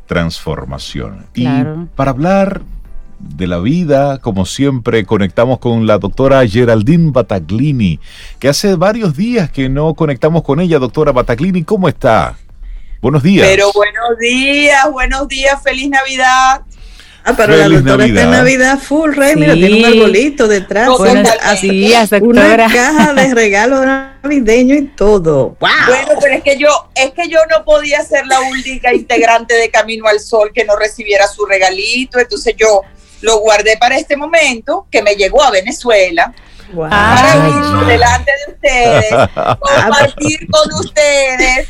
[0.07, 1.25] transformación.
[1.35, 1.47] Y
[1.95, 2.63] para hablar
[3.19, 7.99] de la vida, como siempre, conectamos con la doctora Geraldine Bataglini,
[8.39, 10.79] que hace varios días que no conectamos con ella.
[10.79, 12.37] Doctora Bataglini, ¿cómo está?
[13.05, 13.47] Buenos días.
[13.47, 16.61] Pero buenos días, buenos días, feliz Navidad.
[17.23, 18.07] Ah, pero la doctora Navidad.
[18.07, 19.35] está en Navidad full, Rey.
[19.35, 20.89] Mira, tiene un arbolito detrás.
[21.43, 25.55] así, una caja de regalos navideños y todo.
[25.59, 25.69] Wow.
[25.85, 29.69] Bueno, pero es que yo, es que yo no podía ser la única integrante de
[29.69, 32.17] Camino al Sol que no recibiera su regalito.
[32.17, 32.81] Entonces yo
[33.21, 36.33] lo guardé para este momento que me llegó a Venezuela.
[36.73, 36.89] Wow.
[36.89, 39.29] Para ir delante de ustedes,
[39.59, 41.69] compartir con ustedes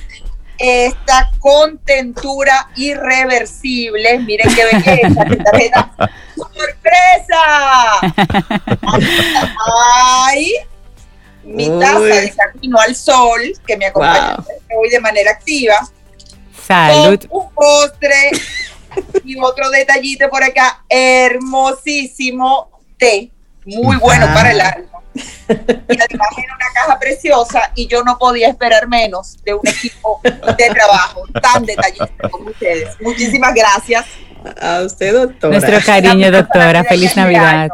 [0.58, 4.20] esta contentura irreversible.
[4.20, 5.92] Miren qué belleza, qué tarjeta.
[6.36, 8.02] ¡Sorpresa!
[10.26, 10.54] Ay,
[11.44, 14.38] mi taza de camino al sol, que me acompaña
[14.76, 15.76] hoy de manera activa.
[16.66, 17.20] Salud.
[17.30, 18.32] un postre
[19.24, 20.84] y otro detallito por acá.
[20.90, 23.32] Hermosísimo té.
[23.66, 28.50] Muy bueno para el alma y además era una caja preciosa y yo no podía
[28.50, 32.90] esperar menos de un equipo de trabajo tan detallista como ustedes.
[33.02, 34.06] Muchísimas gracias.
[34.62, 35.60] A usted, doctora.
[35.60, 36.84] Nuestro cariño, doctora.
[36.84, 37.70] Feliz Navidad.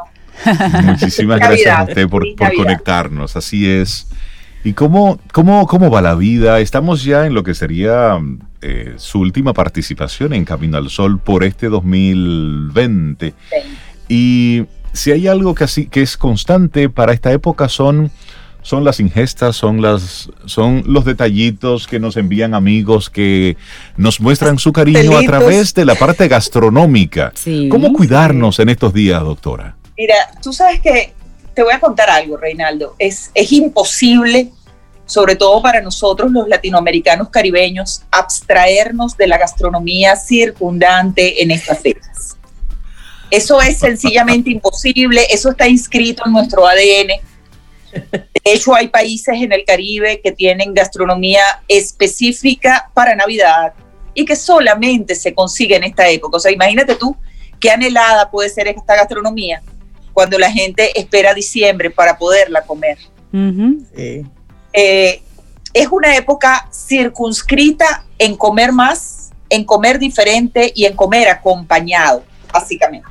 [0.84, 2.24] Muchísimas gracias a usted por,
[2.56, 3.36] conectarnos.
[3.36, 4.08] Así es.
[4.64, 6.60] ¿Y cómo, cómo, cómo va la vida?
[6.60, 8.20] Estamos ya en lo que sería
[8.62, 13.34] eh, su última participación en Camino al Sol por este 2020.
[14.08, 18.12] Y si hay algo que, así, que es constante para esta época son,
[18.62, 23.58] son las ingestas, son, las, son los detallitos que nos envían amigos que
[23.98, 27.34] nos muestran su cariño a través de la parte gastronómica.
[27.70, 29.76] ¿Cómo cuidarnos en estos días, doctora?
[29.98, 31.14] Mira, tú sabes que
[31.54, 32.96] te voy a contar algo, Reinaldo.
[32.98, 34.52] Es, es imposible,
[35.06, 42.38] sobre todo para nosotros los latinoamericanos caribeños, abstraernos de la gastronomía circundante en estas fechas.
[43.32, 47.22] Eso es sencillamente imposible, eso está inscrito en nuestro ADN.
[48.14, 53.74] De hecho, hay países en el Caribe que tienen gastronomía específica para Navidad
[54.14, 56.38] y que solamente se consigue en esta época.
[56.38, 57.16] O sea, imagínate tú
[57.60, 59.62] qué anhelada puede ser esta gastronomía
[60.14, 62.98] cuando la gente espera diciembre para poderla comer.
[64.74, 65.22] Eh,
[65.74, 73.08] es una época circunscrita en comer más, en comer diferente y en comer acompañado básicamente.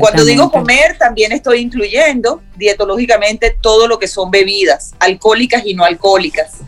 [0.00, 5.84] Cuando digo comer, también estoy incluyendo dietológicamente todo lo que son bebidas, alcohólicas y no
[5.84, 6.58] alcohólicas.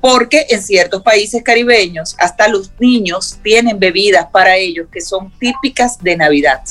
[0.00, 6.02] Porque en ciertos países caribeños, hasta los niños tienen bebidas para ellos que son típicas
[6.02, 6.62] de Navidad.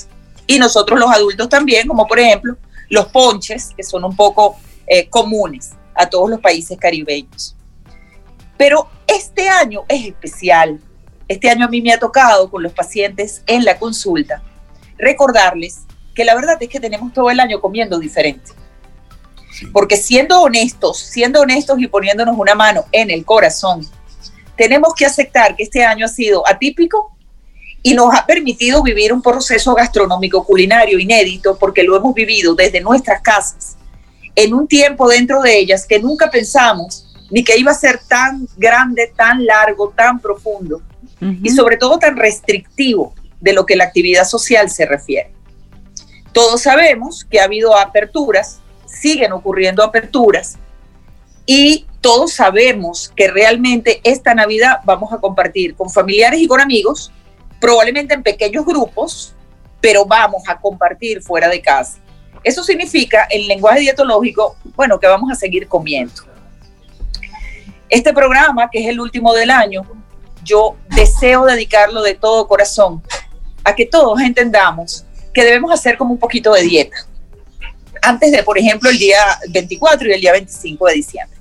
[0.45, 2.57] Y nosotros los adultos también, como por ejemplo
[2.89, 7.55] los ponches, que son un poco eh, comunes a todos los países caribeños.
[8.57, 10.79] Pero este año es especial
[11.33, 14.41] este año a mí me ha tocado con los pacientes en la consulta
[14.97, 15.81] recordarles
[16.15, 18.51] que la verdad es que tenemos todo el año comiendo diferente.
[19.71, 23.87] Porque siendo honestos, siendo honestos y poniéndonos una mano en el corazón,
[24.55, 27.15] tenemos que aceptar que este año ha sido atípico
[27.81, 32.81] y nos ha permitido vivir un proceso gastronómico culinario inédito porque lo hemos vivido desde
[32.81, 33.75] nuestras casas,
[34.35, 38.47] en un tiempo dentro de ellas que nunca pensamos ni que iba a ser tan
[38.57, 40.81] grande, tan largo, tan profundo
[41.41, 45.31] y sobre todo tan restrictivo de lo que la actividad social se refiere.
[46.31, 50.57] Todos sabemos que ha habido aperturas, siguen ocurriendo aperturas
[51.45, 57.11] y todos sabemos que realmente esta Navidad vamos a compartir con familiares y con amigos
[57.59, 59.33] probablemente en pequeños grupos,
[59.79, 61.97] pero vamos a compartir fuera de casa.
[62.43, 66.13] Eso significa, en lenguaje dietológico, bueno, que vamos a seguir comiendo.
[67.87, 69.83] Este programa, que es el último del año,
[70.43, 73.01] yo deseo dedicarlo de todo corazón
[73.63, 76.97] a que todos entendamos que debemos hacer como un poquito de dieta.
[78.01, 81.37] Antes de, por ejemplo, el día 24 y el día 25 de diciembre.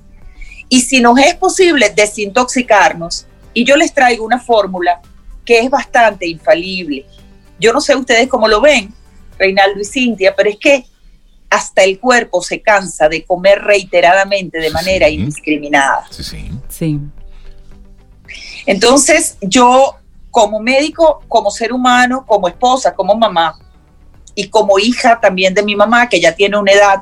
[0.69, 5.01] Y si nos es posible desintoxicarnos, y yo les traigo una fórmula
[5.45, 7.05] que es bastante infalible.
[7.59, 8.93] Yo no sé ustedes cómo lo ven,
[9.37, 10.85] Reinaldo y Cintia, pero es que
[11.49, 16.07] hasta el cuerpo se cansa de comer reiteradamente de manera indiscriminada.
[16.09, 16.51] Sí, sí.
[16.69, 16.99] Sí.
[18.65, 19.97] Entonces, yo
[20.31, 23.59] como médico, como ser humano, como esposa, como mamá
[24.35, 27.01] y como hija también de mi mamá, que ya tiene una edad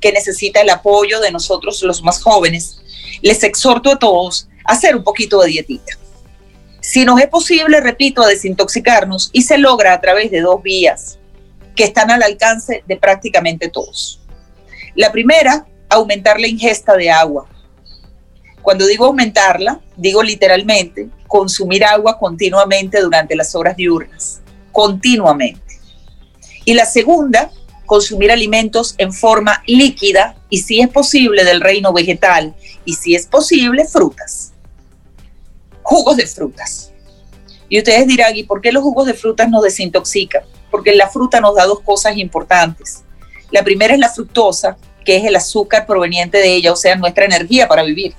[0.00, 2.80] que necesita el apoyo de nosotros los más jóvenes,
[3.20, 5.98] les exhorto a todos a hacer un poquito de dietita.
[6.80, 11.18] Si nos es posible, repito, a desintoxicarnos y se logra a través de dos vías
[11.76, 14.20] que están al alcance de prácticamente todos.
[14.94, 17.46] La primera, aumentar la ingesta de agua.
[18.62, 24.40] Cuando digo aumentarla, digo literalmente consumir agua continuamente durante las horas diurnas,
[24.72, 25.80] continuamente.
[26.64, 27.50] Y la segunda,
[27.86, 32.54] consumir alimentos en forma líquida y si es posible del reino vegetal
[32.84, 34.52] y si es posible frutas
[35.90, 36.92] jugos de frutas.
[37.68, 40.44] Y ustedes dirán, ¿y por qué los jugos de frutas nos desintoxican?
[40.70, 43.02] Porque la fruta nos da dos cosas importantes.
[43.50, 47.24] La primera es la fructosa, que es el azúcar proveniente de ella, o sea, nuestra
[47.24, 48.14] energía para vivir.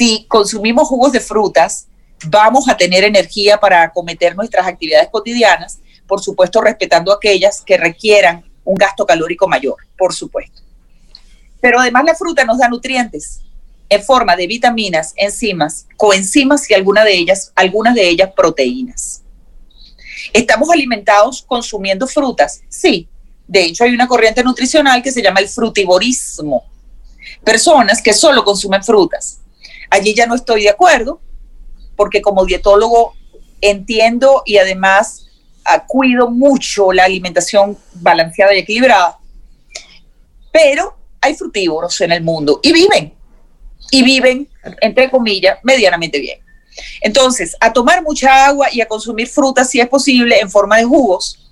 [0.00, 1.86] Si consumimos jugos de frutas,
[2.24, 8.50] vamos a tener energía para acometer nuestras actividades cotidianas, por supuesto respetando aquellas que requieran
[8.64, 10.62] un gasto calórico mayor, por supuesto.
[11.60, 13.42] Pero además la fruta nos da nutrientes,
[13.90, 19.22] en forma de vitaminas, enzimas, coenzimas y algunas de ellas, algunas de ellas proteínas.
[20.32, 22.62] ¿Estamos alimentados consumiendo frutas?
[22.70, 23.06] Sí.
[23.46, 26.64] De hecho, hay una corriente nutricional que se llama el frutivorismo.
[27.44, 29.40] Personas que solo consumen frutas.
[29.90, 31.20] Allí ya no estoy de acuerdo,
[31.96, 33.14] porque como dietólogo
[33.60, 35.26] entiendo y además
[35.86, 39.18] cuido mucho la alimentación balanceada y equilibrada.
[40.52, 43.14] Pero hay frutívoros en el mundo y viven
[43.90, 44.48] y viven,
[44.80, 46.38] entre comillas, medianamente bien.
[47.00, 50.84] Entonces, a tomar mucha agua y a consumir frutas si es posible en forma de
[50.84, 51.50] jugos.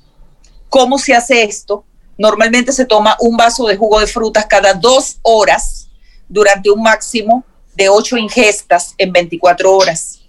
[0.68, 1.84] ¿Cómo se hace esto?
[2.16, 5.88] Normalmente se toma un vaso de jugo de frutas cada dos horas
[6.28, 7.44] durante un máximo
[7.78, 10.20] de ocho ingestas en 24 horas.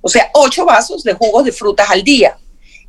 [0.00, 2.38] O sea, ocho vasos de jugos de frutas al día.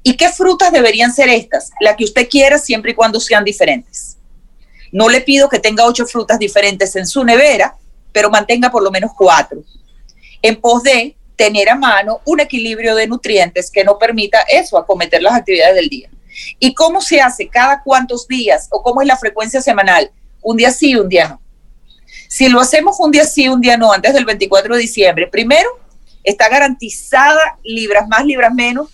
[0.02, 1.72] ¿Y qué frutas deberían ser estas?
[1.82, 4.16] La que usted quiera siempre y cuando sean diferentes.
[4.94, 7.76] No le pido que tenga ocho frutas diferentes en su nevera,
[8.14, 9.62] pero mantenga por lo menos cuatro,
[10.42, 15.22] en pos de tener a mano un equilibrio de nutrientes que no permita eso, acometer
[15.22, 16.10] las actividades del día.
[16.60, 17.50] ¿Y cómo se hace?
[17.50, 18.70] ¿Cada cuántos días?
[18.72, 20.12] ¿O cómo es la frecuencia semanal?
[20.42, 21.45] Un día sí, un día no.
[22.36, 25.70] Si lo hacemos un día sí, un día no, antes del 24 de diciembre, primero,
[26.22, 28.90] está garantizada libras más, libras menos.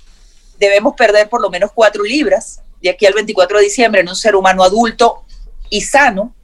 [0.59, 4.15] Debemos perder por lo menos cuatro libras de aquí al 24 de diciembre en un
[4.15, 5.25] ser humano adulto
[5.71, 6.35] y sano.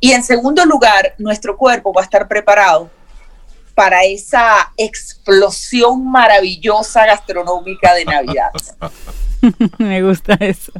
[0.00, 2.90] Y en segundo lugar, nuestro cuerpo va a estar preparado
[3.74, 8.50] para esa explosión maravillosa gastronómica de Navidad.
[9.78, 10.72] Me gusta eso.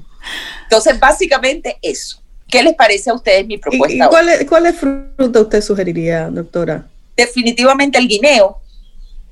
[0.65, 2.23] Entonces, básicamente eso.
[2.49, 4.07] ¿Qué les parece a ustedes mi propuesta?
[4.07, 6.89] ¿Y, cuál, es, cuál fruta usted sugeriría, doctora?
[7.17, 8.61] Definitivamente el guineo,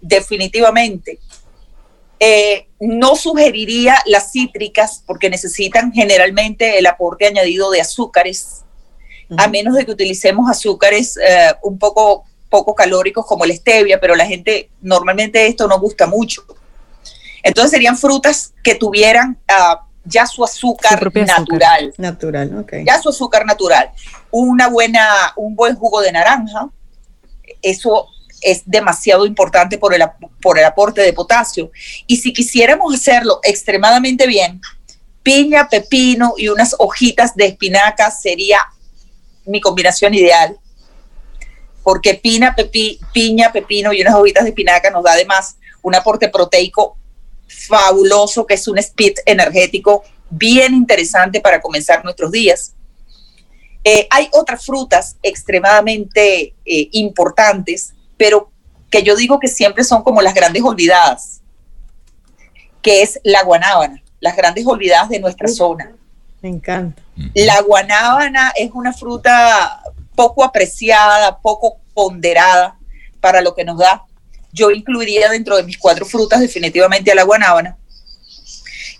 [0.01, 1.19] definitivamente.
[2.19, 8.63] Eh, no sugeriría las cítricas porque necesitan generalmente el aporte añadido de azúcares
[9.37, 14.15] a menos de que utilicemos azúcares eh, un poco poco calóricos como la stevia, pero
[14.15, 16.45] la gente normalmente esto no gusta mucho.
[17.43, 21.95] Entonces serían frutas que tuvieran ah, ya su azúcar natural.
[21.99, 22.73] Natural, ok.
[22.87, 23.91] Ya su azúcar natural.
[24.31, 26.69] Una buena, un buen jugo de naranja,
[27.63, 28.09] eso
[28.41, 30.03] es demasiado importante por el,
[30.41, 31.71] por el aporte de potasio.
[32.07, 34.61] Y si quisiéramos hacerlo extremadamente bien,
[35.23, 38.61] piña, pepino y unas hojitas de espinaca sería
[39.45, 40.57] mi combinación ideal,
[41.83, 46.29] porque pina, pepi, piña, pepino y unas hojitas de espinaca nos da además un aporte
[46.29, 46.97] proteico
[47.47, 52.75] fabuloso, que es un speed energético bien interesante para comenzar nuestros días.
[53.85, 58.51] Eh, hay otras frutas extremadamente eh, importantes, pero
[58.91, 61.41] que yo digo que siempre son como las grandes olvidadas,
[62.83, 65.93] que es la guanábana, las grandes olvidadas de nuestra zona.
[66.43, 67.03] Me encanta.
[67.35, 69.83] La guanábana es una fruta
[70.15, 72.77] poco apreciada, poco ponderada
[73.21, 74.05] para lo que nos da.
[74.53, 77.77] Yo incluiría dentro de mis cuatro frutas definitivamente a la guanábana.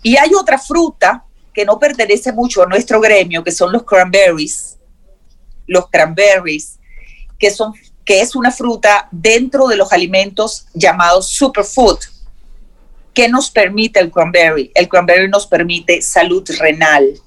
[0.03, 1.23] Y hay otra fruta
[1.53, 4.77] que no pertenece mucho a nuestro gremio, que son los cranberries.
[5.65, 6.77] Los cranberries,
[7.39, 7.73] que, son,
[8.05, 11.97] que es una fruta dentro de los alimentos llamados superfood.
[13.13, 14.71] ¿Qué nos permite el cranberry?
[14.75, 17.19] El cranberry nos permite salud renal.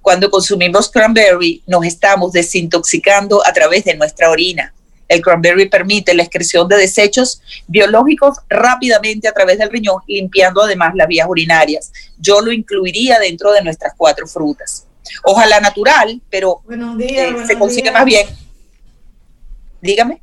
[0.00, 4.74] Cuando consumimos cranberry, nos estamos desintoxicando a través de nuestra orina.
[5.12, 10.94] El cranberry permite la excreción de desechos biológicos rápidamente a través del riñón, limpiando además
[10.94, 11.92] las vías urinarias.
[12.18, 14.86] Yo lo incluiría dentro de nuestras cuatro frutas.
[15.22, 16.62] Ojalá natural, pero
[16.98, 18.26] eh, se consigue más bien.
[19.82, 20.22] Dígame.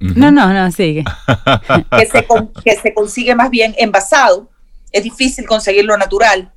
[0.00, 1.04] No, no, no, sigue.
[1.96, 2.26] que, se,
[2.64, 4.50] que se consigue más bien envasado.
[4.90, 6.52] Es difícil conseguirlo natural.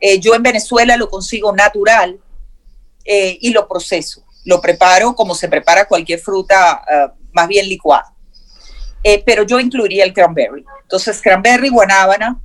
[0.00, 2.20] Eh, yo en Venezuela lo consigo natural
[3.06, 4.22] eh, y lo proceso.
[4.44, 6.82] Lo preparo como se prepara cualquier fruta
[7.32, 8.12] más bien licuado.
[9.04, 10.64] Eh, pero yo incluiría el cranberry.
[10.82, 12.40] Entonces, cranberry, guanábana,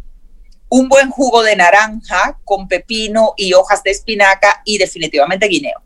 [0.69, 5.81] un buen jugo de naranja con pepino y hojas de espinaca y definitivamente guineo.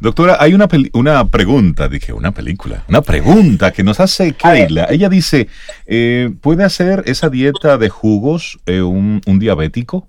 [0.00, 4.86] Doctora, hay una, una pregunta, dije, una película, una pregunta que nos hace Keila.
[4.90, 5.48] Ella dice,
[5.86, 10.08] eh, ¿puede hacer esa dieta de jugos eh, un, un diabético?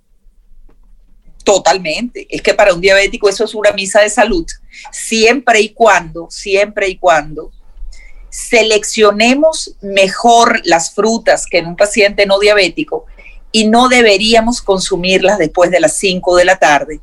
[1.44, 2.28] Totalmente.
[2.30, 4.46] Es que para un diabético eso es una misa de salud.
[4.92, 7.52] Siempre y cuando, siempre y cuando
[8.48, 13.06] seleccionemos mejor las frutas que en un paciente no diabético
[13.52, 17.02] y no deberíamos consumirlas después de las 5 de la tarde,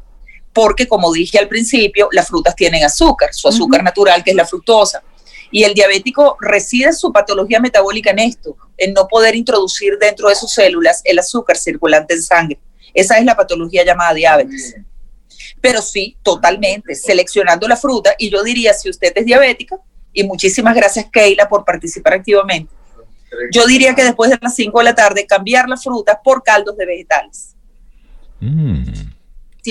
[0.52, 4.46] porque como dije al principio, las frutas tienen azúcar, su azúcar natural que es la
[4.46, 5.02] fructosa.
[5.50, 10.34] Y el diabético reside su patología metabólica en esto, en no poder introducir dentro de
[10.34, 12.58] sus células el azúcar circulante en sangre.
[12.94, 14.74] Esa es la patología llamada diabetes.
[15.60, 19.78] Pero sí, totalmente, seleccionando la fruta, y yo diría, si usted es diabética,
[20.16, 22.72] y muchísimas gracias Keila por participar activamente.
[23.52, 26.76] Yo diría que después de las 5 de la tarde cambiar las frutas por caldos
[26.76, 27.54] de vegetales.
[28.40, 28.82] Mm.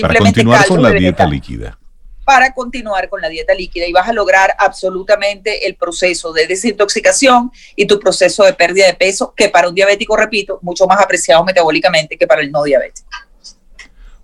[0.00, 1.78] para continuar con la dieta líquida.
[2.24, 7.50] Para continuar con la dieta líquida y vas a lograr absolutamente el proceso de desintoxicación
[7.74, 11.44] y tu proceso de pérdida de peso, que para un diabético, repito, mucho más apreciado
[11.44, 13.08] metabólicamente que para el no diabético.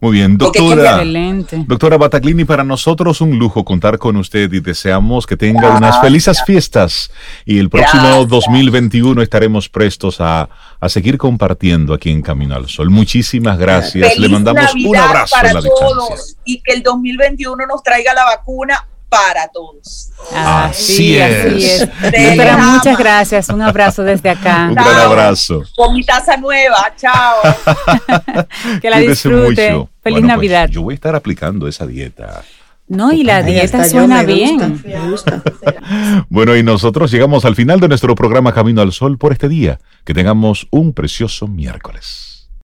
[0.02, 1.00] Muy bien, doctora.
[1.68, 6.42] Doctora Bataclini, para nosotros un lujo contar con usted y deseamos que tenga unas felices
[6.44, 7.12] fiestas
[7.44, 10.48] y el próximo 2021 estaremos prestos a,
[10.88, 12.90] seguir compartiendo aquí en Camino al Sol.
[12.90, 14.18] Muchísimas gracias.
[14.18, 19.46] Le mandamos un abrazo para todos y que el 2021 nos traiga la vacuna para
[19.48, 20.10] todos.
[20.34, 21.86] Así, es.
[22.58, 23.48] muchas gracias.
[23.50, 24.68] Un abrazo desde acá.
[24.68, 25.62] Un gran abrazo.
[25.76, 26.94] Con mi taza nueva.
[26.96, 27.42] Chao.
[28.80, 29.86] que la disfrute.
[30.02, 30.68] Feliz pues, Navidad.
[30.70, 32.42] yo voy a estar aplicando esa dieta.
[32.88, 34.82] No, y la dieta suena bien.
[36.30, 39.78] bueno, y nosotros llegamos al final de nuestro programa Camino al Sol por este día.
[40.04, 42.31] Que tengamos un precioso miércoles.